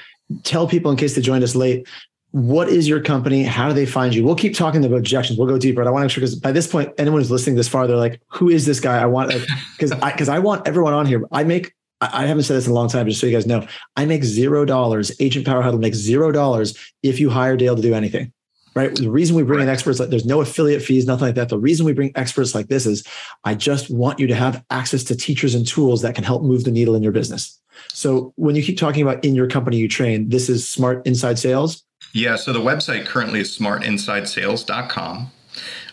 tell 0.42 0.66
people 0.66 0.90
in 0.90 0.97
case 0.97 1.14
they 1.14 1.23
joined 1.23 1.44
us 1.44 1.55
late, 1.55 1.87
what 2.31 2.68
is 2.68 2.88
your 2.88 3.01
company? 3.01 3.44
How 3.44 3.68
do 3.68 3.75
they 3.75 3.87
find 3.87 4.12
you? 4.14 4.25
We'll 4.25 4.35
keep 4.35 4.57
talking 4.57 4.85
about 4.85 4.99
objections. 4.99 5.38
We'll 5.38 5.49
go 5.49 5.59
deeper. 5.59 5.83
But 5.83 5.88
I 5.88 5.90
want 5.90 6.03
to 6.03 6.07
make 6.07 6.12
sure 6.12 6.20
because 6.20 6.35
by 6.35 6.51
this 6.51 6.66
point, 6.66 6.92
anyone 6.99 7.20
who's 7.20 7.31
listening 7.31 7.55
this 7.55 7.68
far, 7.68 7.87
they're 7.87 7.97
like, 7.97 8.20
"Who 8.29 8.49
is 8.49 8.66
this 8.66 8.81
guy?" 8.81 8.99
I 8.99 9.07
want 9.07 9.33
because 9.77 9.92
like, 9.92 10.03
I 10.03 10.11
because 10.12 10.29
I 10.29 10.38
want 10.40 10.66
everyone 10.66 10.94
on 10.94 11.07
here. 11.07 11.25
I 11.31 11.44
make 11.44 11.73
I 12.01 12.27
haven't 12.27 12.42
said 12.42 12.57
this 12.57 12.66
in 12.66 12.73
a 12.73 12.75
long 12.75 12.88
time, 12.88 13.07
just 13.07 13.20
so 13.20 13.27
you 13.27 13.33
guys 13.33 13.47
know. 13.47 13.66
I 13.97 14.05
make 14.05 14.25
zero 14.25 14.64
dollars. 14.64 15.12
Agent 15.20 15.47
Power 15.47 15.62
Huddle 15.62 15.79
makes 15.79 15.97
zero 15.97 16.33
dollars 16.33 16.77
if 17.03 17.20
you 17.20 17.31
hire 17.31 17.57
Dale 17.57 17.77
to 17.77 17.83
do 17.83 17.94
anything 17.94 18.33
right? 18.74 18.94
The 18.94 19.10
reason 19.10 19.37
we 19.37 19.42
bring 19.42 19.58
right. 19.58 19.64
in 19.64 19.68
experts 19.68 20.00
like 20.00 20.10
there's 20.10 20.26
no 20.26 20.40
affiliate 20.40 20.82
fees, 20.82 21.06
nothing 21.06 21.26
like 21.26 21.34
that. 21.37 21.48
The 21.48 21.58
reason 21.58 21.87
we 21.87 21.92
bring 21.92 22.12
experts 22.14 22.54
like 22.54 22.68
this 22.68 22.87
is 22.87 23.06
I 23.44 23.54
just 23.54 23.90
want 23.90 24.18
you 24.18 24.26
to 24.26 24.34
have 24.34 24.64
access 24.70 25.04
to 25.04 25.16
teachers 25.16 25.54
and 25.54 25.66
tools 25.66 26.02
that 26.02 26.14
can 26.14 26.24
help 26.24 26.42
move 26.42 26.64
the 26.64 26.70
needle 26.70 26.94
in 26.94 27.02
your 27.02 27.12
business. 27.12 27.60
So 27.88 28.32
when 28.37 28.56
you 28.56 28.62
keep 28.62 28.78
talking 28.78 29.02
about 29.02 29.24
in 29.24 29.34
your 29.34 29.48
company 29.48 29.76
you 29.76 29.88
train, 29.88 30.28
this 30.28 30.48
is 30.48 30.68
Smart 30.68 31.06
Inside 31.06 31.38
Sales. 31.38 31.84
Yeah. 32.12 32.37
So 32.37 32.52
the 32.52 32.60
website 32.60 33.06
currently 33.06 33.40
is 33.40 33.56
smartinsidesales.com. 33.56 35.30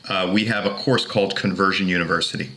Uh, 0.09 0.31
we 0.33 0.45
have 0.45 0.65
a 0.65 0.71
course 0.71 1.05
called 1.05 1.35
Conversion 1.35 1.87
University. 1.87 2.51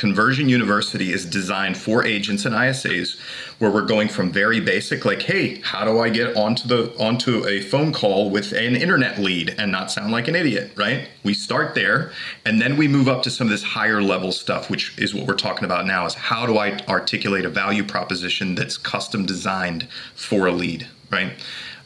Conversion 0.00 0.48
University 0.48 1.12
is 1.12 1.26
designed 1.26 1.76
for 1.76 2.06
agents 2.06 2.46
and 2.46 2.54
ISAs 2.54 3.20
where 3.58 3.70
we're 3.70 3.82
going 3.82 4.08
from 4.08 4.32
very 4.32 4.58
basic 4.58 5.04
like 5.04 5.20
hey 5.20 5.60
how 5.60 5.84
do 5.84 5.98
I 5.98 6.08
get 6.08 6.34
onto 6.38 6.66
the 6.66 6.96
onto 6.98 7.46
a 7.46 7.60
phone 7.60 7.92
call 7.92 8.30
with 8.30 8.52
an 8.52 8.76
internet 8.76 9.18
lead 9.18 9.54
and 9.58 9.70
not 9.70 9.90
sound 9.90 10.10
like 10.10 10.26
an 10.26 10.34
idiot 10.34 10.72
right? 10.74 11.10
We 11.22 11.34
start 11.34 11.74
there 11.74 12.12
and 12.46 12.62
then 12.62 12.78
we 12.78 12.88
move 12.88 13.08
up 13.08 13.22
to 13.24 13.30
some 13.30 13.48
of 13.48 13.50
this 13.50 13.62
higher 13.62 14.00
level 14.00 14.32
stuff 14.32 14.70
which 14.70 14.98
is 14.98 15.14
what 15.14 15.26
we're 15.26 15.34
talking 15.34 15.66
about 15.66 15.84
now 15.84 16.06
is 16.06 16.14
how 16.14 16.46
do 16.46 16.56
I 16.56 16.78
articulate 16.88 17.44
a 17.44 17.50
value 17.50 17.84
proposition 17.84 18.54
that's 18.54 18.78
custom 18.78 19.26
designed 19.26 19.86
for 20.14 20.46
a 20.46 20.52
lead 20.52 20.88
right 21.10 21.34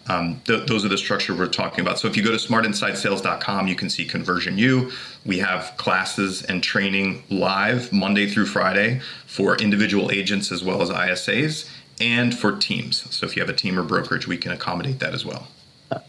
um, 0.06 0.40
th- 0.44 0.66
those 0.66 0.84
are 0.84 0.88
the 0.88 0.98
structure 0.98 1.34
we're 1.34 1.46
talking 1.46 1.80
about. 1.80 1.98
So 1.98 2.08
if 2.08 2.16
you 2.16 2.22
go 2.22 2.30
to 2.30 2.36
smartinsidesales.com, 2.36 3.68
you 3.68 3.74
can 3.74 3.88
see 3.88 4.04
Conversion 4.04 4.58
U. 4.58 4.92
We 5.24 5.38
have 5.38 5.74
classes 5.76 6.42
and 6.42 6.62
training 6.62 7.22
live 7.30 7.92
Monday 7.92 8.28
through 8.28 8.46
Friday 8.46 9.00
for 9.26 9.56
individual 9.56 10.10
agents 10.10 10.52
as 10.52 10.62
well 10.62 10.82
as 10.82 10.90
ISAs 10.90 11.68
and 12.00 12.36
for 12.36 12.56
teams. 12.56 13.14
So 13.14 13.26
if 13.26 13.36
you 13.36 13.40
have 13.42 13.48
a 13.48 13.56
team 13.56 13.78
or 13.78 13.82
brokerage, 13.82 14.26
we 14.26 14.36
can 14.36 14.52
accommodate 14.52 14.98
that 15.00 15.14
as 15.14 15.24
well. 15.24 15.48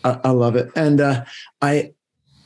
I, 0.03 0.19
I 0.23 0.29
love 0.31 0.55
it. 0.55 0.69
And 0.75 0.99
uh, 0.99 1.25
I 1.61 1.93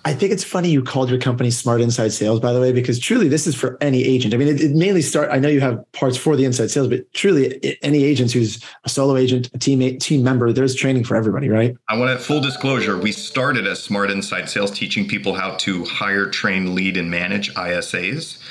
I 0.06 0.14
think 0.14 0.32
it's 0.32 0.46
funny 0.46 0.70
you 0.70 0.82
called 0.82 1.10
your 1.10 1.20
company 1.20 1.52
Smart 1.52 1.82
Inside 1.82 2.14
Sales, 2.14 2.40
by 2.40 2.54
the 2.54 2.62
way, 2.62 2.72
because 2.72 3.00
truly 3.00 3.28
this 3.28 3.46
is 3.46 3.54
for 3.54 3.78
any 3.82 4.04
agent. 4.04 4.34
I 4.34 4.38
mean, 4.38 4.48
it, 4.48 4.62
it, 4.62 4.72
mainly 4.72 5.02
start. 5.02 5.30
I 5.30 5.40
know 5.40 5.50
you 5.50 5.60
have 5.60 5.84
parts 5.92 6.16
for 6.16 6.38
the 6.38 6.46
inside 6.46 6.72
sales, 6.72 6.88
but 6.88 7.12
truly 7.14 7.78
any 7.84 8.06
agent 8.06 8.32
who's 8.32 8.64
a 8.86 8.90
solo 8.90 9.18
agent, 9.18 9.50
a 9.54 9.58
team 9.58 10.00
team 10.00 10.24
member, 10.24 10.54
there's 10.54 10.74
training 10.74 11.04
for 11.04 11.18
everybody, 11.18 11.50
right? 11.50 11.76
I 11.90 11.98
want 11.98 12.18
to 12.18 12.24
full 12.24 12.40
disclosure. 12.40 12.98
We 12.98 13.12
started 13.12 13.68
as 13.68 13.84
Smart 13.84 14.10
Inside 14.10 14.50
Sales, 14.50 14.72
teaching 14.72 15.06
people 15.06 15.34
how 15.34 15.56
to 15.58 15.84
hire, 15.84 16.28
train, 16.28 16.76
lead, 16.76 16.96
and 16.96 17.12
manage 17.12 17.54
ISAs. 17.56 18.42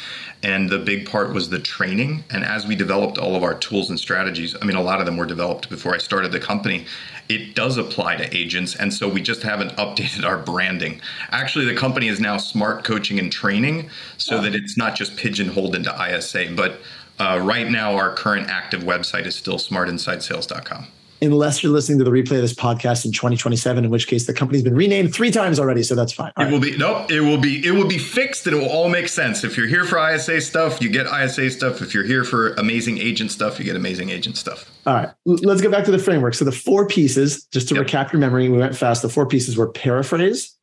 And 0.42 0.70
the 0.70 0.78
big 0.78 1.08
part 1.08 1.32
was 1.32 1.50
the 1.50 1.58
training. 1.58 2.22
And 2.30 2.44
as 2.44 2.66
we 2.66 2.76
developed 2.76 3.18
all 3.18 3.34
of 3.34 3.42
our 3.42 3.54
tools 3.54 3.90
and 3.90 3.98
strategies, 3.98 4.54
I 4.60 4.64
mean, 4.64 4.76
a 4.76 4.82
lot 4.82 5.00
of 5.00 5.06
them 5.06 5.16
were 5.16 5.26
developed 5.26 5.68
before 5.68 5.94
I 5.94 5.98
started 5.98 6.30
the 6.30 6.38
company. 6.38 6.86
It 7.28 7.56
does 7.56 7.76
apply 7.76 8.16
to 8.16 8.36
agents. 8.36 8.76
And 8.76 8.94
so 8.94 9.08
we 9.08 9.20
just 9.20 9.42
haven't 9.42 9.72
updated 9.72 10.24
our 10.24 10.38
branding. 10.38 11.00
Actually, 11.30 11.64
the 11.64 11.74
company 11.74 12.08
is 12.08 12.20
now 12.20 12.36
Smart 12.36 12.84
Coaching 12.84 13.18
and 13.18 13.32
Training 13.32 13.90
so 14.16 14.40
that 14.40 14.54
it's 14.54 14.76
not 14.76 14.94
just 14.94 15.16
pigeonholed 15.16 15.74
into 15.74 15.90
ISA. 15.90 16.52
But 16.54 16.80
uh, 17.18 17.40
right 17.42 17.68
now, 17.68 17.96
our 17.96 18.14
current 18.14 18.48
active 18.48 18.82
website 18.82 19.26
is 19.26 19.34
still 19.34 19.58
smartinsidesales.com. 19.58 20.86
unless 21.20 21.62
you're 21.62 21.72
listening 21.72 21.98
to 21.98 22.04
the 22.04 22.10
replay 22.10 22.36
of 22.36 22.42
this 22.42 22.54
podcast 22.54 23.04
in 23.04 23.12
2027, 23.12 23.84
in 23.84 23.90
which 23.90 24.06
case 24.06 24.26
the 24.26 24.32
company's 24.32 24.62
been 24.62 24.74
renamed 24.74 25.14
three 25.14 25.30
times 25.30 25.58
already. 25.58 25.82
So 25.82 25.94
that's 25.94 26.12
fine. 26.12 26.32
All 26.36 26.42
it 26.42 26.46
right. 26.46 26.52
will 26.52 26.60
be 26.60 26.76
nope. 26.76 27.10
It 27.10 27.20
will 27.20 27.38
be 27.38 27.64
it 27.66 27.72
will 27.72 27.88
be 27.88 27.98
fixed. 27.98 28.46
And 28.46 28.56
it 28.56 28.60
will 28.60 28.68
all 28.68 28.88
make 28.88 29.08
sense. 29.08 29.44
If 29.44 29.56
you're 29.56 29.66
here 29.66 29.84
for 29.84 29.98
ISA 29.98 30.40
stuff, 30.40 30.80
you 30.80 30.90
get 30.90 31.06
ISA 31.06 31.50
stuff. 31.50 31.82
If 31.82 31.94
you're 31.94 32.04
here 32.04 32.24
for 32.24 32.54
amazing 32.54 32.98
agent 32.98 33.30
stuff, 33.30 33.58
you 33.58 33.64
get 33.64 33.76
amazing 33.76 34.10
agent 34.10 34.36
stuff. 34.36 34.70
All 34.86 34.94
right. 34.94 35.10
Let's 35.24 35.60
go 35.60 35.70
back 35.70 35.84
to 35.84 35.90
the 35.90 35.98
framework. 35.98 36.34
So 36.34 36.44
the 36.44 36.52
four 36.52 36.86
pieces, 36.86 37.44
just 37.46 37.68
to 37.68 37.74
yep. 37.74 37.86
recap 37.86 38.12
your 38.12 38.20
memory, 38.20 38.48
we 38.48 38.58
went 38.58 38.76
fast. 38.76 39.02
The 39.02 39.08
four 39.08 39.26
pieces 39.26 39.56
were 39.56 39.68
paraphrase, 39.68 40.56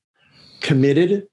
committed, 0.62 1.28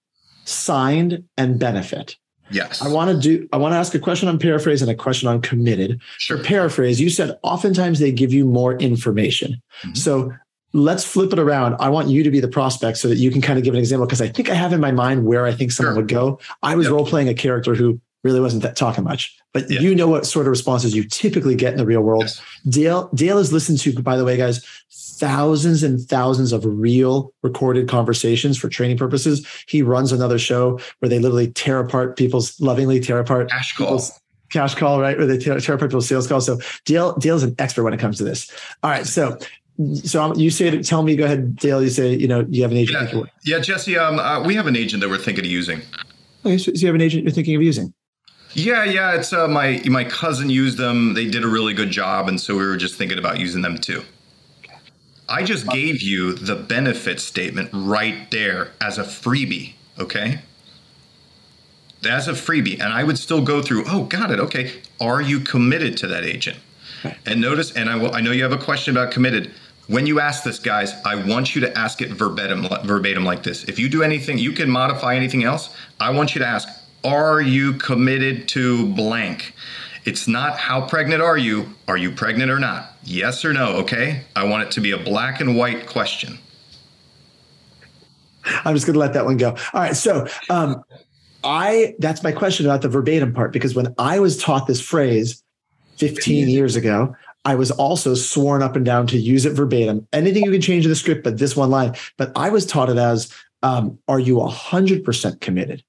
signed, 0.45 1.25
and 1.37 1.59
benefit. 1.59 2.17
Yes. 2.53 2.83
I 2.83 2.88
want 2.88 3.11
to 3.11 3.19
do 3.19 3.49
I 3.53 3.57
want 3.57 3.73
to 3.73 3.77
ask 3.77 3.95
a 3.95 3.99
question 3.99 4.29
on 4.29 4.38
paraphrase 4.38 4.83
and 4.83 4.91
a 4.91 4.95
question 4.95 5.29
on 5.29 5.41
committed. 5.41 6.01
Sure. 6.19 6.38
For 6.38 6.45
paraphrase, 6.45 7.01
you 7.01 7.11
said 7.11 7.38
oftentimes 7.43 7.99
they 7.99 8.12
give 8.12 8.33
you 8.33 8.45
more 8.45 8.75
information. 8.75 9.62
Mm-hmm. 9.83 9.95
So 9.95 10.33
let's 10.73 11.05
flip 11.05 11.33
it 11.33 11.38
around. 11.38 11.77
I 11.81 11.88
want 11.88 12.09
you 12.09 12.23
to 12.23 12.31
be 12.31 12.41
the 12.41 12.49
prospect 12.49 12.99
so 12.99 13.09
that 13.09 13.17
you 13.17 13.31
can 13.31 13.41
kind 13.41 13.59
of 13.59 13.65
give 13.65 13.75
an 13.75 13.81
example 13.81 14.07
because 14.07 14.23
I 14.23 14.29
think 14.29 14.51
I 14.51 14.55
have 14.55 14.73
in 14.73 14.81
my 14.81 14.93
mind 14.93 15.27
where 15.27 15.47
I 15.47 15.53
think 15.53 15.73
someone 15.73 15.95
sure. 15.95 16.03
would 16.03 16.09
go. 16.09 16.38
I 16.62 16.75
was 16.75 16.87
yep. 16.87 16.95
role 16.95 17.07
playing 17.07 17.29
a 17.29 17.35
character 17.35 17.75
who 17.75 18.01
really 18.25 18.41
wasn't 18.41 18.62
that 18.62 18.77
talking 18.77 19.03
much, 19.03 19.37
but 19.53 19.69
you 19.69 19.95
know 19.95 20.07
what 20.07 20.25
sort 20.27 20.47
of 20.47 20.51
responses 20.51 20.95
you 20.95 21.03
typically 21.05 21.57
get 21.57 21.73
in 21.73 21.79
the 21.79 21.85
real 21.85 22.03
world. 22.03 22.23
Yes. 22.23 22.43
Dale 22.69 23.11
Dale 23.15 23.38
is 23.38 23.53
listened 23.53 23.81
to, 23.81 24.01
by 24.01 24.17
the 24.17 24.25
way, 24.25 24.37
guys, 24.37 24.65
thousands 25.23 25.85
and 25.85 26.01
thousands 26.01 26.53
of 26.53 26.67
real 26.67 27.33
recorded 27.45 27.89
conversations 27.89 28.59
for 28.59 28.69
training 28.69 28.99
purposes. 28.99 29.47
He 29.69 29.81
runs 29.81 30.11
another 30.11 30.37
show 30.37 30.81
where 30.99 31.09
they 31.09 31.21
literally 31.21 31.47
tear 31.53 31.79
apart 31.79 32.17
people's 32.17 32.61
lovingly 32.61 32.99
tear 32.99 33.21
apart 33.21 33.49
cash 33.49 33.77
calls. 33.77 34.19
Cash 34.51 34.75
call, 34.75 35.01
right? 35.01 35.17
Where 35.17 35.29
they 35.29 35.39
tear, 35.39 35.61
tear 35.61 35.77
apart 35.77 35.93
people's 35.93 36.09
sales 36.09 36.27
calls. 36.27 36.45
So 36.45 36.59
Dale, 36.87 37.13
Dale's 37.15 37.45
an 37.45 37.55
expert 37.61 37.85
when 37.85 37.95
it 37.95 38.01
comes 38.01 38.19
to 38.19 38.25
this. 38.25 38.51
All 38.83 38.91
right. 38.91 39.07
So 39.07 39.39
so 39.95 40.35
you 40.35 40.51
say 40.51 40.83
tell 40.83 41.03
me 41.03 41.17
go 41.17 41.25
ahead 41.25 41.57
dale 41.57 41.83
you 41.83 41.89
say 41.89 42.15
you 42.15 42.29
know 42.29 42.45
you 42.51 42.61
have 42.61 42.71
an 42.71 42.77
agent 42.77 43.11
yeah, 43.11 43.23
yeah 43.43 43.59
jesse 43.59 43.97
um, 43.97 44.19
uh, 44.19 44.45
we 44.45 44.55
have 44.55 44.67
an 44.67 44.77
agent 44.77 45.01
that 45.01 45.09
we're 45.09 45.17
thinking 45.17 45.47
of 45.47 45.51
using 45.51 45.81
okay 46.45 46.59
so 46.59 46.71
you 46.75 46.87
have 46.87 46.95
an 46.95 47.01
agent 47.01 47.25
you're 47.25 47.33
thinking 47.33 47.57
of 47.57 47.63
using 47.63 47.93
yeah 48.53 48.85
yeah 48.85 49.15
it's 49.15 49.33
uh, 49.33 49.49
my 49.49 49.83
my 49.87 50.05
cousin 50.05 50.51
used 50.51 50.77
them 50.77 51.15
they 51.15 51.25
did 51.25 51.43
a 51.43 51.49
really 51.49 51.73
good 51.73 51.91
job 51.91 52.29
and 52.29 52.39
so 52.39 52.55
we 52.55 52.65
were 52.65 52.77
just 52.77 52.97
thinking 52.97 53.19
about 53.19 53.41
using 53.41 53.63
them 53.63 53.79
too 53.79 54.05
I 55.29 55.45
just 55.45 55.67
gave 55.69 56.03
you 56.03 56.35
the 56.35 56.57
benefit 56.57 57.21
statement 57.21 57.71
right 57.73 58.31
there 58.31 58.73
as 58.81 58.99
a 58.99 59.05
freebie, 59.05 59.75
okay? 59.99 60.41
As 62.09 62.29
a 62.29 62.33
freebie. 62.33 62.75
And 62.75 62.93
I 62.93 63.05
would 63.05 63.19
still 63.19 63.43
go 63.43 63.63
through, 63.63 63.85
oh, 63.87 64.05
got 64.05 64.31
it. 64.31 64.41
Okay. 64.41 64.73
Are 65.01 65.21
you 65.21 65.41
committed 65.41 65.97
to 65.99 66.07
that 66.09 66.25
agent? 66.25 66.59
And 67.27 67.41
notice, 67.41 67.73
and 67.73 67.89
I, 67.89 67.97
will, 67.97 68.15
I 68.15 68.21
know 68.21 68.33
you 68.33 68.43
have 68.43 68.53
a 68.53 68.59
question 68.59 68.97
about 68.97 69.13
committed. 69.13 69.53
When 69.89 70.07
you 70.07 70.21
ask 70.21 70.45
this, 70.45 70.59
guys, 70.59 70.95
I 71.05 71.17
want 71.17 71.55
you 71.55 71.61
to 71.63 71.79
ask 71.79 72.01
it 72.01 72.11
verbatim, 72.11 72.67
verbatim 72.85 73.25
like 73.25 73.43
this. 73.43 73.65
If 73.65 73.79
you 73.79 73.89
do 73.89 74.03
anything, 74.03 74.39
you 74.39 74.53
can 74.53 74.71
modify 74.71 75.17
anything 75.17 75.45
else. 75.45 75.75
I 75.99 76.11
want 76.11 76.35
you 76.35 76.39
to 76.41 76.47
ask, 76.47 76.69
are 77.05 77.41
you 77.41 77.75
committed 77.75 78.49
to 78.49 78.87
blank? 78.95 79.55
It's 80.05 80.27
not 80.27 80.59
how 80.59 80.87
pregnant 80.87 81.23
are 81.23 81.38
you? 81.38 81.75
Are 81.87 81.97
you 81.97 82.11
pregnant 82.11 82.51
or 82.51 82.59
not? 82.59 82.93
Yes 83.05 83.45
or 83.45 83.53
no, 83.53 83.69
okay? 83.77 84.25
I 84.35 84.45
want 84.45 84.65
it 84.65 84.71
to 84.73 84.81
be 84.81 84.91
a 84.91 84.99
black 84.99 85.41
and 85.41 85.57
white 85.57 85.87
question. 85.87 86.38
I'm 88.65 88.75
just 88.75 88.87
going 88.87 88.95
to 88.95 89.01
let 89.01 89.12
that 89.12 89.25
one 89.25 89.37
go. 89.37 89.51
All 89.51 89.81
right. 89.81 89.97
So, 89.97 90.27
um, 90.51 90.83
I 91.45 91.95
that's 91.99 92.23
my 92.23 92.33
question 92.33 92.67
about 92.67 92.83
the 92.83 92.88
verbatim 92.88 93.33
part 93.33 93.53
because 93.53 93.75
when 93.75 93.95
I 93.99 94.21
was 94.21 94.38
taught 94.41 94.67
this 94.67 94.81
phrase 94.81 95.43
15 95.97 96.49
years 96.49 96.77
ago, 96.77 97.17
I 97.45 97.57
was 97.57 97.71
also 97.73 98.15
sworn 98.15 98.62
up 98.62 98.77
and 98.77 98.85
down 98.85 99.09
to 99.09 99.19
use 99.19 99.45
it 99.45 99.53
verbatim. 99.53 100.07
Anything 100.12 100.45
you 100.45 100.53
can 100.53 100.61
change 100.61 100.85
in 100.85 100.91
the 100.91 100.97
script, 100.97 101.25
but 101.25 101.38
this 101.38 101.57
one 101.57 101.71
line. 101.71 101.95
But 102.17 102.33
I 102.37 102.51
was 102.51 102.65
taught 102.65 102.91
it 102.91 102.97
as, 102.97 103.33
um, 103.62 103.99
"Are 104.07 104.21
you 104.21 104.41
100% 104.41 105.41
committed?" 105.41 105.83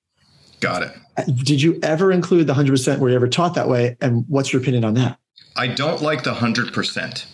Got 0.63 0.83
it. 0.83 1.35
Did 1.43 1.61
you 1.61 1.77
ever 1.83 2.09
include 2.09 2.47
the 2.47 2.53
100%? 2.53 2.99
Were 2.99 3.09
you 3.09 3.15
ever 3.15 3.27
taught 3.27 3.53
that 3.55 3.67
way? 3.67 3.97
And 3.99 4.23
what's 4.29 4.53
your 4.53 4.61
opinion 4.61 4.85
on 4.85 4.93
that? 4.93 5.19
I 5.57 5.67
don't 5.67 6.01
like 6.01 6.23
the 6.23 6.31
100%. 6.35 7.25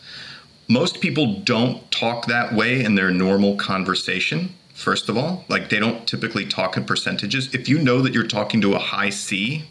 Most 0.67 0.99
people 0.99 1.35
don't 1.41 1.91
talk 1.91 2.25
that 2.25 2.53
way 2.53 2.83
in 2.83 2.95
their 2.95 3.11
normal 3.11 3.55
conversation, 3.55 4.55
first 4.73 5.09
of 5.09 5.15
all. 5.15 5.45
Like 5.47 5.69
they 5.69 5.79
don't 5.79 6.07
typically 6.07 6.47
talk 6.47 6.75
in 6.75 6.85
percentages. 6.85 7.53
If 7.53 7.69
you 7.69 7.77
know 7.77 8.01
that 8.01 8.15
you're 8.15 8.25
talking 8.25 8.61
to 8.61 8.73
a 8.73 8.79
high 8.79 9.11
C, 9.11 9.65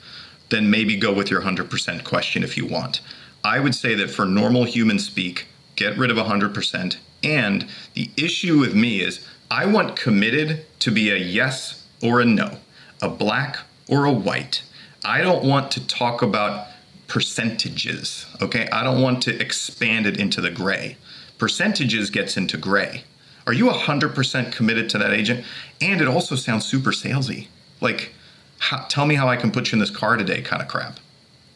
then 0.51 0.71
maybe 0.71 0.97
go 0.97 1.13
with 1.13 1.29
your 1.29 1.43
100% 1.43 2.05
question 2.05 2.45
if 2.45 2.57
you 2.57 2.65
want. 2.65 3.01
I 3.43 3.59
would 3.59 3.75
say 3.75 3.97
that 3.97 4.11
for 4.11 4.25
normal 4.25 4.65
human 4.65 5.01
speak, 5.01 5.49
get 5.75 5.99
rid 5.99 6.13
of 6.13 6.17
100%. 6.17 6.97
And 7.25 7.67
the 7.95 8.09
issue 8.17 8.61
with 8.61 8.77
me 8.77 9.01
is 9.01 9.27
I 9.51 9.67
want 9.67 9.97
committed 9.97 10.65
to 10.79 10.93
be 10.93 11.11
a 11.11 11.17
yes 11.17 11.85
or 12.01 12.21
a 12.21 12.25
no, 12.25 12.59
a 13.01 13.09
black 13.09 13.59
or 13.89 14.05
a 14.05 14.13
white. 14.13 14.63
I 15.05 15.21
don't 15.23 15.45
want 15.45 15.71
to 15.73 15.87
talk 15.87 16.23
about 16.23 16.67
percentages. 17.07 18.27
Okay. 18.41 18.69
I 18.71 18.85
don't 18.85 19.01
want 19.01 19.23
to 19.25 19.41
expand 19.41 20.07
it 20.07 20.21
into 20.21 20.41
the 20.41 20.51
gray. 20.51 20.97
Percentages 21.39 22.11
gets 22.11 22.37
into 22.37 22.57
gray. 22.57 23.05
Are 23.47 23.53
you 23.53 23.67
100% 23.67 24.53
committed 24.53 24.91
to 24.91 24.99
that 24.99 25.13
agent? 25.13 25.45
And 25.81 26.01
it 26.01 26.09
also 26.09 26.37
sounds 26.37 26.67
super 26.67 26.91
salesy. 26.91 27.49
Like, 27.81 28.13
how, 28.59 28.85
tell 28.89 29.07
me 29.07 29.15
how 29.15 29.29
I 29.29 29.37
can 29.37 29.51
put 29.51 29.73
you 29.73 29.77
in 29.77 29.81
this 29.81 29.91
car 29.91 30.17
today 30.17 30.43
kind 30.43 30.61
of 30.61 30.69
crap. 30.69 30.99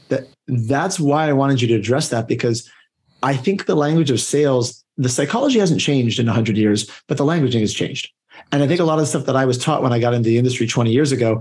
That, 0.09 0.29
that's 0.47 0.99
why 0.99 1.29
I 1.29 1.33
wanted 1.33 1.61
you 1.61 1.69
to 1.69 1.75
address 1.75 2.09
that 2.09 2.29
because 2.29 2.71
I 3.23 3.37
think 3.37 3.67
the 3.67 3.75
language 3.75 4.11
of 4.11 4.21
sales, 4.21 4.85
the 4.97 5.09
psychology 5.09 5.59
hasn't 5.59 5.81
changed 5.81 6.19
in 6.19 6.27
100 6.27 6.57
years, 6.57 6.91
but 7.09 7.19
the 7.19 7.25
languaging 7.25 7.61
has 7.61 7.75
changed. 7.75 8.11
And 8.51 8.63
I 8.63 8.67
think 8.67 8.81
a 8.81 8.85
lot 8.85 8.95
of 8.95 9.01
the 9.01 9.07
stuff 9.07 9.27
that 9.27 9.37
I 9.37 9.45
was 9.45 9.59
taught 9.59 9.83
when 9.83 9.93
I 9.93 9.99
got 9.99 10.15
into 10.15 10.29
the 10.29 10.39
industry 10.39 10.67
20 10.67 10.91
years 10.91 11.13
ago 11.13 11.41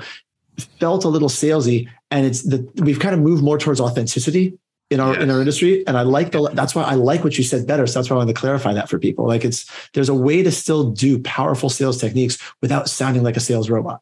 felt 0.79 1.05
a 1.05 1.07
little 1.07 1.29
salesy 1.29 1.87
and 2.11 2.25
it's 2.25 2.43
that 2.43 2.69
we've 2.81 2.99
kind 2.99 3.15
of 3.15 3.21
moved 3.21 3.43
more 3.43 3.57
towards 3.57 3.79
authenticity 3.79 4.57
in 4.89 4.99
our 4.99 5.13
yes. 5.13 5.23
in 5.23 5.31
our 5.31 5.39
industry 5.39 5.87
and 5.87 5.97
i 5.97 6.01
like 6.01 6.31
the 6.31 6.49
that's 6.53 6.75
why 6.75 6.83
i 6.83 6.93
like 6.93 7.23
what 7.23 7.37
you 7.37 7.43
said 7.43 7.65
better 7.65 7.87
so 7.87 7.97
that's 7.97 8.09
why 8.09 8.15
i 8.15 8.17
wanted 8.17 8.35
to 8.35 8.39
clarify 8.39 8.73
that 8.73 8.89
for 8.89 8.99
people 8.99 9.25
like 9.25 9.45
it's 9.45 9.71
there's 9.93 10.09
a 10.09 10.13
way 10.13 10.43
to 10.43 10.51
still 10.51 10.91
do 10.91 11.17
powerful 11.19 11.69
sales 11.69 11.97
techniques 11.97 12.37
without 12.61 12.89
sounding 12.89 13.23
like 13.23 13.37
a 13.37 13.39
sales 13.39 13.69
robot 13.69 14.01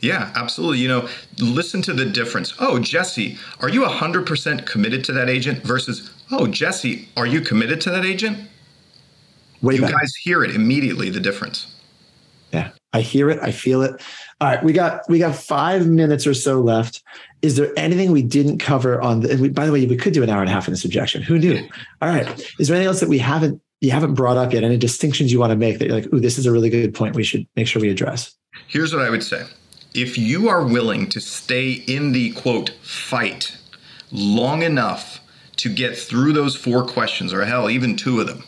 yeah, 0.00 0.30
absolutely. 0.34 0.78
You 0.78 0.88
know, 0.88 1.08
listen 1.38 1.80
to 1.82 1.92
the 1.92 2.04
difference. 2.04 2.54
Oh, 2.58 2.78
Jesse, 2.78 3.38
are 3.60 3.68
you 3.68 3.82
100% 3.82 4.66
committed 4.66 5.04
to 5.04 5.12
that 5.12 5.28
agent 5.28 5.64
versus, 5.64 6.12
oh, 6.30 6.46
Jesse, 6.46 7.08
are 7.16 7.26
you 7.26 7.40
committed 7.40 7.80
to 7.82 7.90
that 7.90 8.04
agent? 8.04 8.38
Way 9.62 9.76
you 9.76 9.80
better. 9.80 9.94
guys 9.94 10.14
hear 10.16 10.44
it 10.44 10.54
immediately, 10.54 11.08
the 11.08 11.20
difference. 11.20 11.75
Yeah, 12.52 12.70
I 12.92 13.00
hear 13.00 13.30
it. 13.30 13.38
I 13.42 13.50
feel 13.50 13.82
it. 13.82 14.00
All 14.40 14.48
right, 14.48 14.62
we 14.62 14.72
got 14.72 15.08
we 15.08 15.18
got 15.18 15.34
five 15.34 15.86
minutes 15.86 16.26
or 16.26 16.34
so 16.34 16.60
left. 16.60 17.02
Is 17.42 17.56
there 17.56 17.72
anything 17.76 18.12
we 18.12 18.22
didn't 18.22 18.58
cover 18.58 19.00
on 19.00 19.20
the? 19.20 19.36
We, 19.36 19.48
by 19.48 19.66
the 19.66 19.72
way, 19.72 19.86
we 19.86 19.96
could 19.96 20.12
do 20.12 20.22
an 20.22 20.30
hour 20.30 20.40
and 20.40 20.48
a 20.48 20.52
half 20.52 20.68
in 20.68 20.72
this 20.72 20.84
objection. 20.84 21.22
Who 21.22 21.38
knew? 21.38 21.66
All 22.02 22.08
right. 22.08 22.26
Is 22.58 22.68
there 22.68 22.76
anything 22.76 22.88
else 22.88 23.00
that 23.00 23.08
we 23.08 23.18
haven't 23.18 23.60
you 23.80 23.90
haven't 23.90 24.14
brought 24.14 24.36
up 24.36 24.52
yet? 24.52 24.64
Any 24.64 24.76
distinctions 24.76 25.32
you 25.32 25.40
want 25.40 25.50
to 25.50 25.56
make 25.56 25.78
that 25.78 25.86
you're 25.86 25.96
like, 25.96 26.12
ooh, 26.12 26.20
this 26.20 26.38
is 26.38 26.46
a 26.46 26.52
really 26.52 26.70
good 26.70 26.94
point. 26.94 27.14
We 27.14 27.24
should 27.24 27.46
make 27.56 27.66
sure 27.66 27.82
we 27.82 27.90
address. 27.90 28.34
Here's 28.66 28.94
what 28.94 29.02
I 29.02 29.10
would 29.10 29.24
say: 29.24 29.44
If 29.94 30.16
you 30.16 30.48
are 30.48 30.64
willing 30.64 31.08
to 31.10 31.20
stay 31.20 31.72
in 31.72 32.12
the 32.12 32.32
quote 32.32 32.70
fight 32.82 33.56
long 34.12 34.62
enough 34.62 35.20
to 35.56 35.68
get 35.68 35.96
through 35.96 36.32
those 36.32 36.54
four 36.54 36.86
questions, 36.86 37.32
or 37.32 37.44
hell, 37.44 37.68
even 37.70 37.96
two 37.96 38.20
of 38.20 38.26
them 38.26 38.44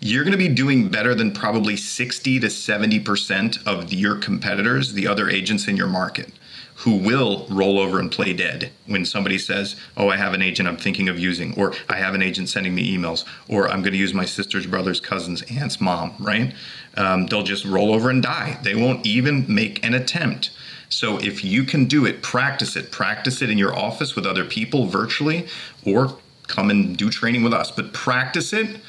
you're 0.00 0.24
going 0.24 0.32
to 0.32 0.38
be 0.38 0.48
doing 0.48 0.88
better 0.88 1.14
than 1.14 1.32
probably 1.32 1.76
60 1.76 2.40
to 2.40 2.46
70% 2.46 3.66
of 3.66 3.92
your 3.92 4.16
competitors, 4.16 4.92
the 4.92 5.06
other 5.06 5.28
agents 5.28 5.68
in 5.68 5.76
your 5.76 5.86
market, 5.86 6.32
who 6.76 6.96
will 6.96 7.46
roll 7.50 7.78
over 7.78 7.98
and 7.98 8.12
play 8.12 8.32
dead 8.32 8.70
when 8.86 9.04
somebody 9.04 9.36
says, 9.36 9.74
Oh, 9.96 10.08
I 10.08 10.16
have 10.16 10.32
an 10.32 10.42
agent 10.42 10.68
I'm 10.68 10.76
thinking 10.76 11.08
of 11.08 11.18
using, 11.18 11.58
or 11.58 11.74
I 11.88 11.96
have 11.96 12.14
an 12.14 12.22
agent 12.22 12.48
sending 12.48 12.74
me 12.74 12.96
emails, 12.96 13.24
or 13.48 13.68
I'm 13.68 13.82
going 13.82 13.92
to 13.92 13.98
use 13.98 14.14
my 14.14 14.24
sister's 14.24 14.66
brother's 14.66 15.00
cousin's 15.00 15.42
aunt's 15.50 15.80
mom, 15.80 16.14
right? 16.20 16.54
Um, 16.96 17.26
they'll 17.26 17.42
just 17.42 17.64
roll 17.64 17.92
over 17.92 18.10
and 18.10 18.22
die. 18.22 18.58
They 18.62 18.76
won't 18.76 19.04
even 19.06 19.44
make 19.52 19.84
an 19.84 19.94
attempt. 19.94 20.50
So 20.88 21.18
if 21.18 21.44
you 21.44 21.64
can 21.64 21.86
do 21.86 22.06
it, 22.06 22.22
practice 22.22 22.76
it. 22.76 22.90
Practice 22.90 23.42
it 23.42 23.50
in 23.50 23.58
your 23.58 23.76
office 23.76 24.14
with 24.14 24.24
other 24.24 24.44
people 24.44 24.86
virtually, 24.86 25.46
or 25.84 26.16
come 26.46 26.70
and 26.70 26.96
do 26.96 27.10
training 27.10 27.42
with 27.42 27.52
us. 27.52 27.70
But 27.70 27.92
practice 27.92 28.52
it 28.52 28.80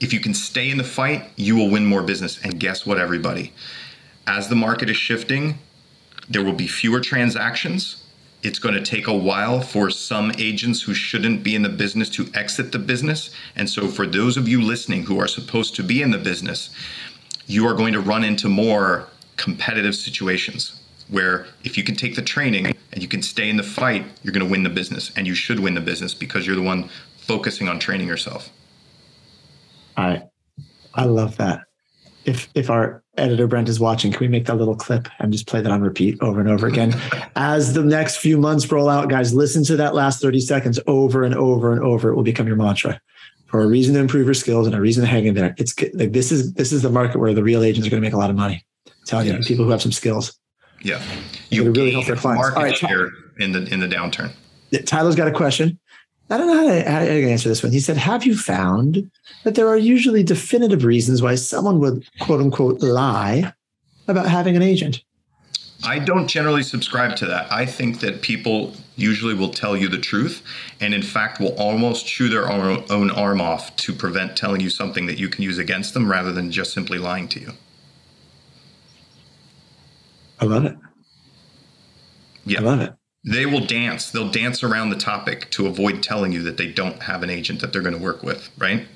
if 0.00 0.12
you 0.12 0.20
can 0.20 0.34
stay 0.34 0.70
in 0.70 0.78
the 0.78 0.84
fight, 0.84 1.30
you 1.36 1.56
will 1.56 1.70
win 1.70 1.86
more 1.86 2.02
business. 2.02 2.42
And 2.42 2.58
guess 2.58 2.84
what, 2.84 2.98
everybody? 2.98 3.52
As 4.26 4.48
the 4.48 4.56
market 4.56 4.90
is 4.90 4.96
shifting, 4.96 5.58
there 6.28 6.44
will 6.44 6.54
be 6.54 6.66
fewer 6.66 7.00
transactions. 7.00 8.04
It's 8.42 8.58
going 8.58 8.74
to 8.74 8.82
take 8.82 9.06
a 9.06 9.16
while 9.16 9.60
for 9.60 9.90
some 9.90 10.32
agents 10.38 10.82
who 10.82 10.94
shouldn't 10.94 11.42
be 11.42 11.54
in 11.54 11.62
the 11.62 11.68
business 11.68 12.10
to 12.10 12.26
exit 12.34 12.72
the 12.72 12.78
business. 12.78 13.30
And 13.56 13.68
so, 13.68 13.88
for 13.88 14.06
those 14.06 14.36
of 14.36 14.48
you 14.48 14.60
listening 14.60 15.04
who 15.04 15.18
are 15.18 15.28
supposed 15.28 15.74
to 15.76 15.82
be 15.82 16.02
in 16.02 16.10
the 16.10 16.18
business, 16.18 16.70
you 17.46 17.66
are 17.66 17.74
going 17.74 17.92
to 17.92 18.00
run 18.00 18.24
into 18.24 18.48
more 18.48 19.08
competitive 19.36 19.94
situations 19.94 20.80
where 21.08 21.46
if 21.64 21.76
you 21.76 21.84
can 21.84 21.94
take 21.94 22.16
the 22.16 22.22
training 22.22 22.74
and 22.92 23.02
you 23.02 23.08
can 23.08 23.22
stay 23.22 23.48
in 23.48 23.56
the 23.56 23.62
fight, 23.62 24.04
you're 24.22 24.32
going 24.32 24.44
to 24.44 24.50
win 24.50 24.62
the 24.62 24.70
business. 24.70 25.12
And 25.16 25.26
you 25.26 25.34
should 25.34 25.60
win 25.60 25.74
the 25.74 25.80
business 25.80 26.14
because 26.14 26.46
you're 26.46 26.56
the 26.56 26.62
one 26.62 26.88
focusing 27.16 27.68
on 27.68 27.78
training 27.78 28.08
yourself. 28.08 28.50
I 29.96 30.22
I 30.94 31.04
love 31.04 31.36
that. 31.36 31.62
If 32.24 32.48
if 32.54 32.70
our 32.70 33.02
editor 33.16 33.46
Brent 33.46 33.68
is 33.68 33.78
watching, 33.78 34.12
can 34.12 34.20
we 34.20 34.28
make 34.28 34.46
that 34.46 34.56
little 34.56 34.76
clip 34.76 35.08
and 35.18 35.32
just 35.32 35.46
play 35.46 35.60
that 35.60 35.70
on 35.70 35.82
repeat 35.82 36.18
over 36.20 36.40
and 36.40 36.48
over 36.48 36.66
again? 36.66 36.94
As 37.36 37.74
the 37.74 37.84
next 37.84 38.16
few 38.16 38.38
months 38.38 38.70
roll 38.70 38.88
out, 38.88 39.08
guys, 39.08 39.34
listen 39.34 39.62
to 39.64 39.76
that 39.76 39.94
last 39.94 40.22
30 40.22 40.40
seconds 40.40 40.80
over 40.86 41.24
and 41.24 41.34
over 41.34 41.72
and 41.72 41.82
over. 41.82 42.10
It 42.10 42.16
will 42.16 42.22
become 42.22 42.46
your 42.46 42.56
mantra 42.56 43.00
for 43.46 43.60
a 43.60 43.66
reason 43.66 43.94
to 43.94 44.00
improve 44.00 44.26
your 44.26 44.34
skills 44.34 44.66
and 44.66 44.74
a 44.74 44.80
reason 44.80 45.04
to 45.04 45.08
hang 45.08 45.26
in 45.26 45.34
there. 45.34 45.54
It's 45.58 45.78
like 45.94 46.12
this 46.12 46.32
is 46.32 46.54
this 46.54 46.72
is 46.72 46.82
the 46.82 46.90
market 46.90 47.18
where 47.18 47.34
the 47.34 47.42
real 47.42 47.62
agents 47.62 47.86
are 47.86 47.90
going 47.90 48.02
to 48.02 48.06
make 48.06 48.14
a 48.14 48.18
lot 48.18 48.30
of 48.30 48.36
money. 48.36 48.64
I'm 48.86 48.92
telling 49.06 49.26
yes. 49.26 49.38
you, 49.38 49.44
people 49.44 49.64
who 49.64 49.70
have 49.70 49.82
some 49.82 49.92
skills. 49.92 50.38
Yeah, 50.82 51.00
you 51.50 51.70
really 51.70 51.92
help 51.92 52.06
their 52.06 52.16
clients. 52.16 52.50
All 52.56 52.62
right, 52.62 52.82
in 53.38 53.52
the 53.52 53.62
in 53.72 53.80
the 53.80 53.88
downturn. 53.88 54.32
Tyler's 54.86 55.14
got 55.14 55.28
a 55.28 55.32
question. 55.32 55.78
I 56.30 56.38
don't 56.38 56.46
know 56.46 56.56
how 56.56 56.66
to, 56.66 56.90
how 56.90 56.98
to 57.00 57.30
answer 57.30 57.48
this 57.48 57.62
one. 57.62 57.72
He 57.72 57.80
said, 57.80 57.96
Have 57.96 58.24
you 58.24 58.36
found 58.36 59.10
that 59.44 59.54
there 59.54 59.68
are 59.68 59.76
usually 59.76 60.22
definitive 60.22 60.84
reasons 60.84 61.20
why 61.20 61.34
someone 61.34 61.80
would 61.80 62.06
quote 62.20 62.40
unquote 62.40 62.80
lie 62.80 63.52
about 64.08 64.26
having 64.26 64.56
an 64.56 64.62
agent? 64.62 65.02
I 65.84 65.98
don't 65.98 66.26
generally 66.26 66.62
subscribe 66.62 67.14
to 67.16 67.26
that. 67.26 67.52
I 67.52 67.66
think 67.66 68.00
that 68.00 68.22
people 68.22 68.72
usually 68.96 69.34
will 69.34 69.50
tell 69.50 69.76
you 69.76 69.88
the 69.88 69.98
truth 69.98 70.42
and, 70.80 70.94
in 70.94 71.02
fact, 71.02 71.40
will 71.40 71.54
almost 71.56 72.06
chew 72.06 72.30
their 72.30 72.50
own, 72.50 72.84
own 72.88 73.10
arm 73.10 73.42
off 73.42 73.76
to 73.76 73.92
prevent 73.92 74.34
telling 74.34 74.62
you 74.62 74.70
something 74.70 75.04
that 75.06 75.18
you 75.18 75.28
can 75.28 75.42
use 75.42 75.58
against 75.58 75.92
them 75.92 76.10
rather 76.10 76.32
than 76.32 76.50
just 76.50 76.72
simply 76.72 76.96
lying 76.96 77.28
to 77.28 77.40
you. 77.40 77.52
I 80.40 80.46
love 80.46 80.64
it. 80.64 80.76
Yeah. 82.46 82.60
I 82.60 82.62
love 82.62 82.80
it 82.80 82.94
they 83.24 83.46
will 83.46 83.64
dance. 83.64 84.10
They'll 84.10 84.30
dance 84.30 84.62
around 84.62 84.90
the 84.90 84.96
topic 84.96 85.50
to 85.52 85.66
avoid 85.66 86.02
telling 86.02 86.32
you 86.32 86.42
that 86.42 86.56
they 86.56 86.70
don't 86.70 87.02
have 87.02 87.22
an 87.22 87.30
agent 87.30 87.60
that 87.60 87.72
they're 87.72 87.82
going 87.82 87.96
to 87.96 88.02
work 88.02 88.22
with, 88.22 88.50
right? 88.58 88.86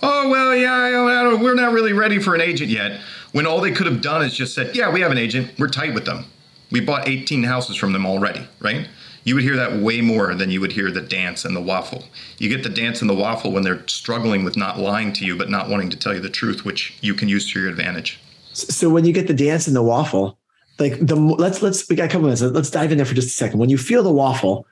Oh, 0.00 0.28
well, 0.28 0.54
yeah, 0.54 1.34
we're 1.34 1.54
not 1.54 1.72
really 1.72 1.92
ready 1.92 2.20
for 2.20 2.34
an 2.34 2.40
agent 2.40 2.70
yet. 2.70 3.00
When 3.32 3.46
all 3.46 3.60
they 3.60 3.72
could 3.72 3.86
have 3.86 4.00
done 4.00 4.22
is 4.24 4.32
just 4.32 4.54
said, 4.54 4.76
yeah, 4.76 4.92
we 4.92 5.00
have 5.00 5.10
an 5.10 5.18
agent. 5.18 5.58
We're 5.58 5.68
tight 5.68 5.92
with 5.92 6.04
them. 6.04 6.26
We 6.70 6.80
bought 6.80 7.08
18 7.08 7.42
houses 7.42 7.76
from 7.76 7.92
them 7.92 8.06
already, 8.06 8.46
right? 8.60 8.86
You 9.24 9.34
would 9.34 9.42
hear 9.42 9.56
that 9.56 9.82
way 9.82 10.00
more 10.00 10.34
than 10.34 10.50
you 10.50 10.60
would 10.60 10.72
hear 10.72 10.90
the 10.90 11.00
dance 11.00 11.44
and 11.44 11.56
the 11.56 11.60
waffle. 11.60 12.04
You 12.38 12.48
get 12.48 12.62
the 12.62 12.68
dance 12.68 13.00
and 13.00 13.10
the 13.10 13.14
waffle 13.14 13.50
when 13.50 13.64
they're 13.64 13.86
struggling 13.88 14.44
with 14.44 14.56
not 14.56 14.78
lying 14.78 15.12
to 15.14 15.24
you, 15.26 15.36
but 15.36 15.50
not 15.50 15.68
wanting 15.68 15.90
to 15.90 15.96
tell 15.98 16.14
you 16.14 16.20
the 16.20 16.30
truth, 16.30 16.64
which 16.64 16.96
you 17.00 17.12
can 17.14 17.28
use 17.28 17.52
to 17.52 17.60
your 17.60 17.68
advantage. 17.68 18.20
So 18.52 18.88
when 18.88 19.04
you 19.04 19.12
get 19.12 19.26
the 19.26 19.34
dance 19.34 19.66
and 19.66 19.74
the 19.74 19.82
waffle, 19.82 20.38
like 20.78 20.98
the 21.04 21.16
let's 21.16 21.62
let's 21.62 21.88
we 21.88 21.96
got 21.96 22.04
a 22.04 22.08
couple 22.08 22.22
minutes. 22.22 22.42
Let's 22.42 22.70
dive 22.70 22.92
in 22.92 22.98
there 22.98 23.06
for 23.06 23.14
just 23.14 23.28
a 23.28 23.32
second. 23.32 23.58
When 23.58 23.68
you 23.68 23.78
feel 23.78 24.02
the 24.02 24.12
waffle, 24.12 24.66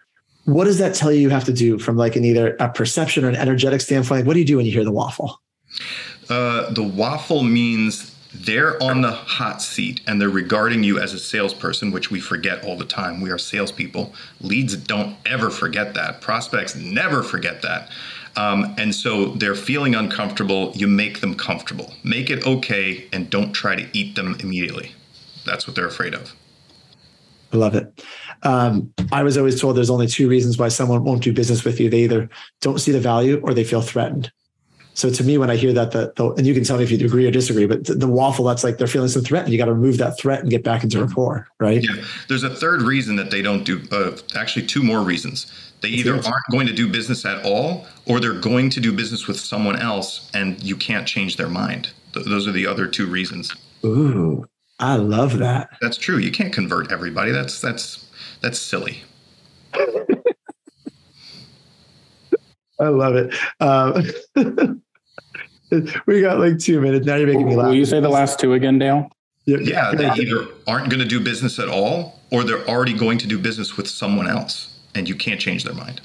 what 0.44 0.64
does 0.64 0.78
that 0.78 0.94
tell 0.94 1.12
you 1.12 1.20
you 1.20 1.30
have 1.30 1.44
to 1.44 1.52
do 1.52 1.78
from 1.78 1.96
like 1.96 2.16
an 2.16 2.24
either 2.24 2.56
a 2.60 2.68
perception 2.68 3.24
or 3.24 3.28
an 3.28 3.36
energetic 3.36 3.80
standpoint? 3.80 4.20
Like 4.20 4.26
what 4.26 4.34
do 4.34 4.40
you 4.40 4.46
do 4.46 4.56
when 4.56 4.66
you 4.66 4.72
hear 4.72 4.84
the 4.84 4.92
waffle? 4.92 5.40
Uh, 6.28 6.70
the 6.70 6.82
waffle 6.82 7.42
means 7.42 8.14
they're 8.32 8.80
on 8.82 9.00
the 9.00 9.10
hot 9.10 9.62
seat 9.62 10.00
and 10.06 10.20
they're 10.20 10.28
regarding 10.28 10.82
you 10.84 10.98
as 10.98 11.14
a 11.14 11.18
salesperson, 11.18 11.90
which 11.90 12.10
we 12.10 12.20
forget 12.20 12.64
all 12.64 12.76
the 12.76 12.84
time. 12.84 13.20
We 13.20 13.30
are 13.30 13.38
salespeople. 13.38 14.14
Leads 14.40 14.76
don't 14.76 15.16
ever 15.24 15.50
forget 15.50 15.94
that. 15.94 16.20
Prospects 16.20 16.76
never 16.76 17.22
forget 17.22 17.62
that. 17.62 17.90
Um, 18.36 18.74
and 18.76 18.94
so 18.94 19.28
they're 19.30 19.54
feeling 19.54 19.94
uncomfortable. 19.94 20.72
You 20.74 20.86
make 20.86 21.20
them 21.20 21.34
comfortable. 21.34 21.94
Make 22.04 22.28
it 22.28 22.46
okay 22.46 23.08
and 23.12 23.30
don't 23.30 23.52
try 23.52 23.74
to 23.74 23.88
eat 23.96 24.14
them 24.14 24.36
immediately 24.40 24.92
that's 25.46 25.66
what 25.66 25.76
they're 25.76 25.86
afraid 25.86 26.14
of. 26.14 26.34
I 27.52 27.56
love 27.56 27.74
it. 27.74 28.04
Um, 28.42 28.92
I 29.12 29.22
was 29.22 29.38
always 29.38 29.60
told 29.60 29.76
there's 29.76 29.90
only 29.90 30.08
two 30.08 30.28
reasons 30.28 30.58
why 30.58 30.68
someone 30.68 31.04
won't 31.04 31.22
do 31.22 31.32
business 31.32 31.64
with 31.64 31.80
you. 31.80 31.88
They 31.88 32.02
either 32.02 32.28
don't 32.60 32.78
see 32.78 32.92
the 32.92 33.00
value 33.00 33.40
or 33.42 33.54
they 33.54 33.64
feel 33.64 33.82
threatened. 33.82 34.30
So 34.94 35.10
to 35.10 35.24
me, 35.24 35.36
when 35.36 35.50
I 35.50 35.56
hear 35.56 35.74
that, 35.74 35.90
the, 35.90 36.10
the 36.16 36.30
and 36.32 36.46
you 36.46 36.54
can 36.54 36.64
tell 36.64 36.78
me 36.78 36.82
if 36.82 36.90
you 36.90 36.96
agree 37.04 37.26
or 37.26 37.30
disagree, 37.30 37.66
but 37.66 37.84
the, 37.84 37.94
the 37.94 38.08
waffle, 38.08 38.46
that's 38.46 38.64
like 38.64 38.78
they're 38.78 38.86
feeling 38.86 39.10
some 39.10 39.22
threat, 39.22 39.44
and 39.44 39.52
you 39.52 39.58
got 39.58 39.66
to 39.66 39.74
remove 39.74 39.98
that 39.98 40.18
threat 40.18 40.40
and 40.40 40.48
get 40.48 40.64
back 40.64 40.82
into 40.82 41.04
rapport, 41.04 41.46
right? 41.60 41.82
Yeah. 41.82 42.02
There's 42.28 42.44
a 42.44 42.48
third 42.48 42.80
reason 42.80 43.14
that 43.16 43.30
they 43.30 43.42
don't 43.42 43.62
do. 43.62 43.82
Uh, 43.92 44.16
actually, 44.34 44.64
two 44.66 44.82
more 44.82 45.02
reasons. 45.02 45.52
They 45.82 45.88
either 45.88 46.14
aren't 46.14 46.46
going 46.50 46.66
to 46.66 46.72
do 46.72 46.88
business 46.88 47.26
at 47.26 47.44
all, 47.44 47.86
or 48.06 48.20
they're 48.20 48.40
going 48.40 48.70
to 48.70 48.80
do 48.80 48.90
business 48.90 49.26
with 49.26 49.38
someone 49.38 49.76
else, 49.76 50.30
and 50.32 50.62
you 50.62 50.76
can't 50.76 51.06
change 51.06 51.36
their 51.36 51.50
mind. 51.50 51.90
Th- 52.14 52.24
those 52.24 52.48
are 52.48 52.52
the 52.52 52.66
other 52.66 52.86
two 52.86 53.06
reasons. 53.06 53.54
Ooh, 53.84 54.46
I 54.78 54.96
love 54.96 55.38
that. 55.38 55.70
That's 55.80 55.96
true. 55.96 56.18
You 56.18 56.30
can't 56.30 56.52
convert 56.52 56.92
everybody. 56.92 57.32
That's 57.32 57.60
that's 57.60 58.10
that's 58.42 58.58
silly. 58.58 59.02
I 62.78 62.88
love 62.88 63.16
it. 63.16 63.34
Uh, 63.58 64.02
we 66.06 66.20
got 66.20 66.38
like 66.38 66.58
two 66.58 66.80
minutes. 66.80 67.06
Now 67.06 67.16
you're 67.16 67.26
making 67.26 67.46
me 67.46 67.56
laugh. 67.56 67.68
Will 67.68 67.74
you 67.74 67.86
say 67.86 68.00
the 68.00 68.08
last 68.10 68.38
two 68.38 68.52
again, 68.52 68.78
Dale? 68.78 69.08
Yeah, 69.46 69.58
yeah 69.60 69.92
they 69.94 70.10
either 70.10 70.48
aren't 70.66 70.90
going 70.90 71.00
to 71.00 71.08
do 71.08 71.20
business 71.20 71.58
at 71.58 71.68
all, 71.68 72.20
or 72.30 72.44
they're 72.44 72.68
already 72.68 72.92
going 72.92 73.18
to 73.18 73.26
do 73.26 73.38
business 73.38 73.76
with 73.76 73.88
someone 73.88 74.28
else, 74.28 74.78
and 74.94 75.08
you 75.08 75.14
can't 75.14 75.40
change 75.40 75.64
their 75.64 75.74
mind. 75.74 76.02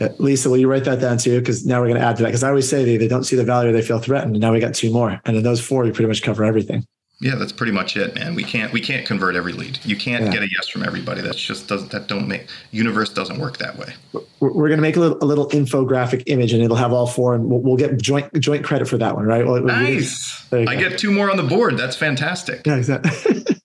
Yeah, 0.00 0.08
Lisa, 0.18 0.50
will 0.50 0.58
you 0.58 0.68
write 0.68 0.84
that 0.84 1.00
down 1.00 1.16
too? 1.16 1.38
Because 1.38 1.64
now 1.64 1.80
we're 1.80 1.88
going 1.88 2.00
to 2.00 2.06
add 2.06 2.16
to 2.16 2.22
that. 2.24 2.28
Because 2.28 2.44
I 2.44 2.50
always 2.50 2.68
say 2.68 2.84
they, 2.84 2.98
they 2.98 3.08
don't 3.08 3.24
see 3.24 3.36
the 3.36 3.44
value, 3.44 3.72
they 3.72 3.80
feel 3.80 3.98
threatened. 3.98 4.34
And 4.34 4.42
now 4.42 4.52
we 4.52 4.60
got 4.60 4.74
two 4.74 4.92
more, 4.92 5.18
and 5.24 5.36
in 5.36 5.42
those 5.42 5.64
four, 5.64 5.86
you 5.86 5.92
pretty 5.92 6.08
much 6.08 6.22
cover 6.22 6.44
everything. 6.44 6.84
Yeah, 7.18 7.36
that's 7.36 7.52
pretty 7.52 7.72
much 7.72 7.96
it, 7.96 8.14
man. 8.14 8.34
We 8.34 8.44
can't 8.44 8.72
we 8.72 8.80
can't 8.80 9.06
convert 9.06 9.36
every 9.36 9.52
lead. 9.52 9.78
You 9.84 9.96
can't 9.96 10.24
yeah. 10.24 10.32
get 10.32 10.42
a 10.42 10.48
yes 10.50 10.68
from 10.68 10.82
everybody. 10.82 11.22
That's 11.22 11.40
just 11.40 11.66
doesn't 11.66 11.90
that 11.92 12.08
don't 12.08 12.28
make 12.28 12.46
universe 12.72 13.08
doesn't 13.08 13.38
work 13.38 13.56
that 13.56 13.78
way. 13.78 13.94
We're, 14.38 14.68
going 14.68 14.76
to 14.76 14.82
make 14.82 14.96
a 14.96 15.00
little, 15.00 15.18
a 15.22 15.24
little 15.24 15.48
infographic 15.48 16.24
image, 16.26 16.52
and 16.52 16.62
it'll 16.62 16.76
have 16.76 16.92
all 16.92 17.06
four, 17.06 17.34
and 17.34 17.48
we'll, 17.48 17.60
we'll 17.60 17.76
get 17.76 17.96
joint 17.96 18.38
joint 18.38 18.64
credit 18.64 18.86
for 18.86 18.98
that 18.98 19.16
one, 19.16 19.24
right? 19.24 19.46
Well, 19.46 19.62
nice. 19.62 20.46
I 20.52 20.76
get 20.76 20.98
two 20.98 21.10
more 21.10 21.30
on 21.30 21.38
the 21.38 21.42
board. 21.42 21.78
That's 21.78 21.96
fantastic. 21.96 22.66
Yeah, 22.66 22.76
exactly. 22.76 23.44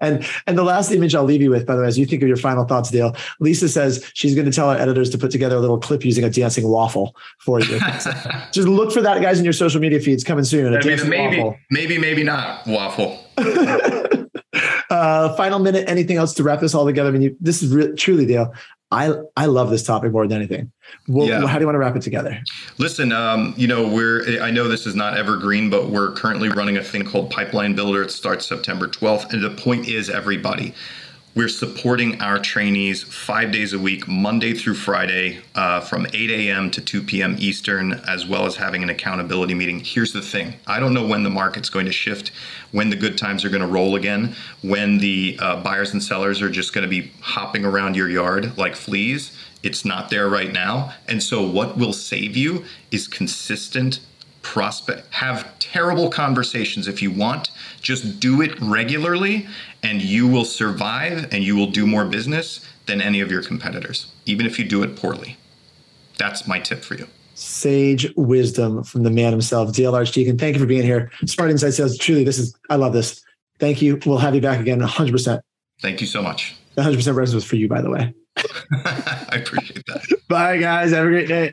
And 0.00 0.26
and 0.46 0.56
the 0.56 0.62
last 0.62 0.92
image 0.92 1.14
I'll 1.14 1.24
leave 1.24 1.42
you 1.42 1.50
with, 1.50 1.66
by 1.66 1.74
the 1.74 1.82
way, 1.82 1.88
as 1.88 1.98
you 1.98 2.06
think 2.06 2.22
of 2.22 2.28
your 2.28 2.36
final 2.36 2.64
thoughts, 2.64 2.90
Dale, 2.90 3.16
Lisa 3.40 3.68
says 3.68 4.08
she's 4.14 4.34
going 4.34 4.46
to 4.46 4.52
tell 4.52 4.68
our 4.68 4.76
editors 4.76 5.10
to 5.10 5.18
put 5.18 5.30
together 5.30 5.56
a 5.56 5.60
little 5.60 5.78
clip 5.78 6.04
using 6.04 6.24
a 6.24 6.30
dancing 6.30 6.68
waffle 6.68 7.16
for 7.38 7.60
you. 7.60 7.78
Just 8.52 8.68
look 8.68 8.92
for 8.92 9.00
that, 9.02 9.20
guys, 9.22 9.38
in 9.38 9.44
your 9.44 9.52
social 9.52 9.80
media 9.80 10.00
feeds 10.00 10.24
coming 10.24 10.44
soon. 10.44 10.72
A 10.72 10.78
I 10.78 10.82
mean, 10.82 11.08
maybe, 11.08 11.36
waffle. 11.38 11.58
maybe, 11.70 11.98
maybe 11.98 12.22
not 12.22 12.66
waffle. 12.66 13.18
uh, 14.90 15.34
final 15.36 15.58
minute. 15.58 15.88
Anything 15.88 16.16
else 16.16 16.34
to 16.34 16.42
wrap 16.42 16.60
this 16.60 16.74
all 16.74 16.86
together? 16.86 17.08
I 17.08 17.12
mean, 17.12 17.22
you, 17.22 17.36
this 17.40 17.62
is 17.62 17.74
re- 17.74 17.94
truly, 17.94 18.26
Dale. 18.26 18.52
I 18.90 19.12
I 19.36 19.46
love 19.46 19.70
this 19.70 19.82
topic 19.82 20.12
more 20.12 20.26
than 20.26 20.38
anything. 20.38 20.72
Well, 21.06 21.26
yeah. 21.26 21.46
How 21.46 21.58
do 21.58 21.62
you 21.62 21.66
want 21.66 21.74
to 21.74 21.80
wrap 21.80 21.96
it 21.96 22.02
together? 22.02 22.42
Listen, 22.78 23.12
um, 23.12 23.52
you 23.56 23.66
know, 23.66 23.86
we're 23.86 24.42
I 24.42 24.50
know 24.50 24.66
this 24.66 24.86
is 24.86 24.94
not 24.94 25.16
evergreen, 25.16 25.68
but 25.68 25.90
we're 25.90 26.12
currently 26.12 26.48
running 26.48 26.78
a 26.78 26.84
thing 26.84 27.04
called 27.04 27.30
Pipeline 27.30 27.74
Builder. 27.74 28.02
It 28.02 28.10
starts 28.10 28.46
September 28.46 28.88
12th, 28.88 29.32
and 29.32 29.42
the 29.42 29.50
point 29.50 29.88
is, 29.88 30.08
everybody, 30.08 30.74
we're 31.34 31.48
supporting 31.48 32.20
our 32.20 32.38
trainees 32.38 33.02
five 33.02 33.52
days 33.52 33.72
a 33.72 33.78
week, 33.78 34.08
Monday 34.08 34.54
through 34.54 34.74
Friday, 34.74 35.38
uh, 35.54 35.80
from 35.80 36.06
8 36.12 36.30
a.m. 36.30 36.70
to 36.72 36.80
2 36.80 37.02
p.m. 37.02 37.36
Eastern, 37.38 37.92
as 38.08 38.26
well 38.26 38.46
as 38.46 38.56
having 38.56 38.82
an 38.82 38.90
accountability 38.90 39.54
meeting. 39.54 39.80
Here's 39.80 40.12
the 40.12 40.22
thing 40.22 40.54
I 40.66 40.80
don't 40.80 40.94
know 40.94 41.06
when 41.06 41.22
the 41.22 41.30
market's 41.30 41.70
going 41.70 41.86
to 41.86 41.92
shift, 41.92 42.32
when 42.72 42.90
the 42.90 42.96
good 42.96 43.16
times 43.16 43.44
are 43.44 43.50
going 43.50 43.60
to 43.60 43.68
roll 43.68 43.94
again, 43.94 44.34
when 44.62 44.98
the 44.98 45.38
uh, 45.40 45.62
buyers 45.62 45.92
and 45.92 46.02
sellers 46.02 46.42
are 46.42 46.50
just 46.50 46.72
going 46.72 46.82
to 46.82 46.88
be 46.88 47.12
hopping 47.20 47.64
around 47.64 47.94
your 47.94 48.08
yard 48.08 48.56
like 48.58 48.74
fleas. 48.74 49.36
It's 49.62 49.84
not 49.84 50.10
there 50.10 50.28
right 50.28 50.52
now. 50.52 50.94
And 51.06 51.22
so, 51.22 51.46
what 51.46 51.76
will 51.76 51.92
save 51.92 52.36
you 52.36 52.64
is 52.90 53.06
consistent 53.06 54.00
prospect. 54.48 55.12
Have 55.12 55.58
terrible 55.58 56.08
conversations 56.08 56.88
if 56.88 57.02
you 57.02 57.10
want. 57.10 57.50
Just 57.82 58.18
do 58.18 58.40
it 58.40 58.58
regularly 58.62 59.46
and 59.82 60.00
you 60.00 60.26
will 60.26 60.46
survive 60.46 61.28
and 61.32 61.44
you 61.44 61.54
will 61.54 61.66
do 61.66 61.86
more 61.86 62.06
business 62.06 62.66
than 62.86 63.02
any 63.02 63.20
of 63.20 63.30
your 63.30 63.42
competitors, 63.42 64.10
even 64.24 64.46
if 64.46 64.58
you 64.58 64.64
do 64.64 64.82
it 64.82 64.96
poorly. 64.96 65.36
That's 66.16 66.48
my 66.48 66.58
tip 66.60 66.82
for 66.82 66.94
you. 66.94 67.06
Sage 67.34 68.10
wisdom 68.16 68.82
from 68.84 69.02
the 69.02 69.10
man 69.10 69.32
himself, 69.32 69.74
Dale 69.74 69.92
Archdekin. 69.92 70.38
Thank 70.38 70.54
you 70.54 70.60
for 70.60 70.66
being 70.66 70.82
here. 70.82 71.10
Smart 71.26 71.50
Inside 71.50 71.74
Sales. 71.74 71.98
Truly, 71.98 72.24
this 72.24 72.38
is, 72.38 72.56
I 72.70 72.76
love 72.76 72.94
this. 72.94 73.22
Thank 73.60 73.82
you. 73.82 74.00
We'll 74.06 74.16
have 74.16 74.34
you 74.34 74.40
back 74.40 74.60
again 74.60 74.80
100%. 74.80 75.40
Thank 75.82 76.00
you 76.00 76.06
so 76.06 76.22
much. 76.22 76.56
100% 76.78 76.96
residence 76.96 77.34
was 77.34 77.44
for 77.44 77.56
you, 77.56 77.68
by 77.68 77.82
the 77.82 77.90
way. 77.90 78.14
I 78.84 79.42
appreciate 79.44 79.84
that. 79.88 80.20
Bye, 80.28 80.56
guys. 80.56 80.92
Have 80.92 81.04
a 81.04 81.08
great 81.10 81.28
day. 81.28 81.52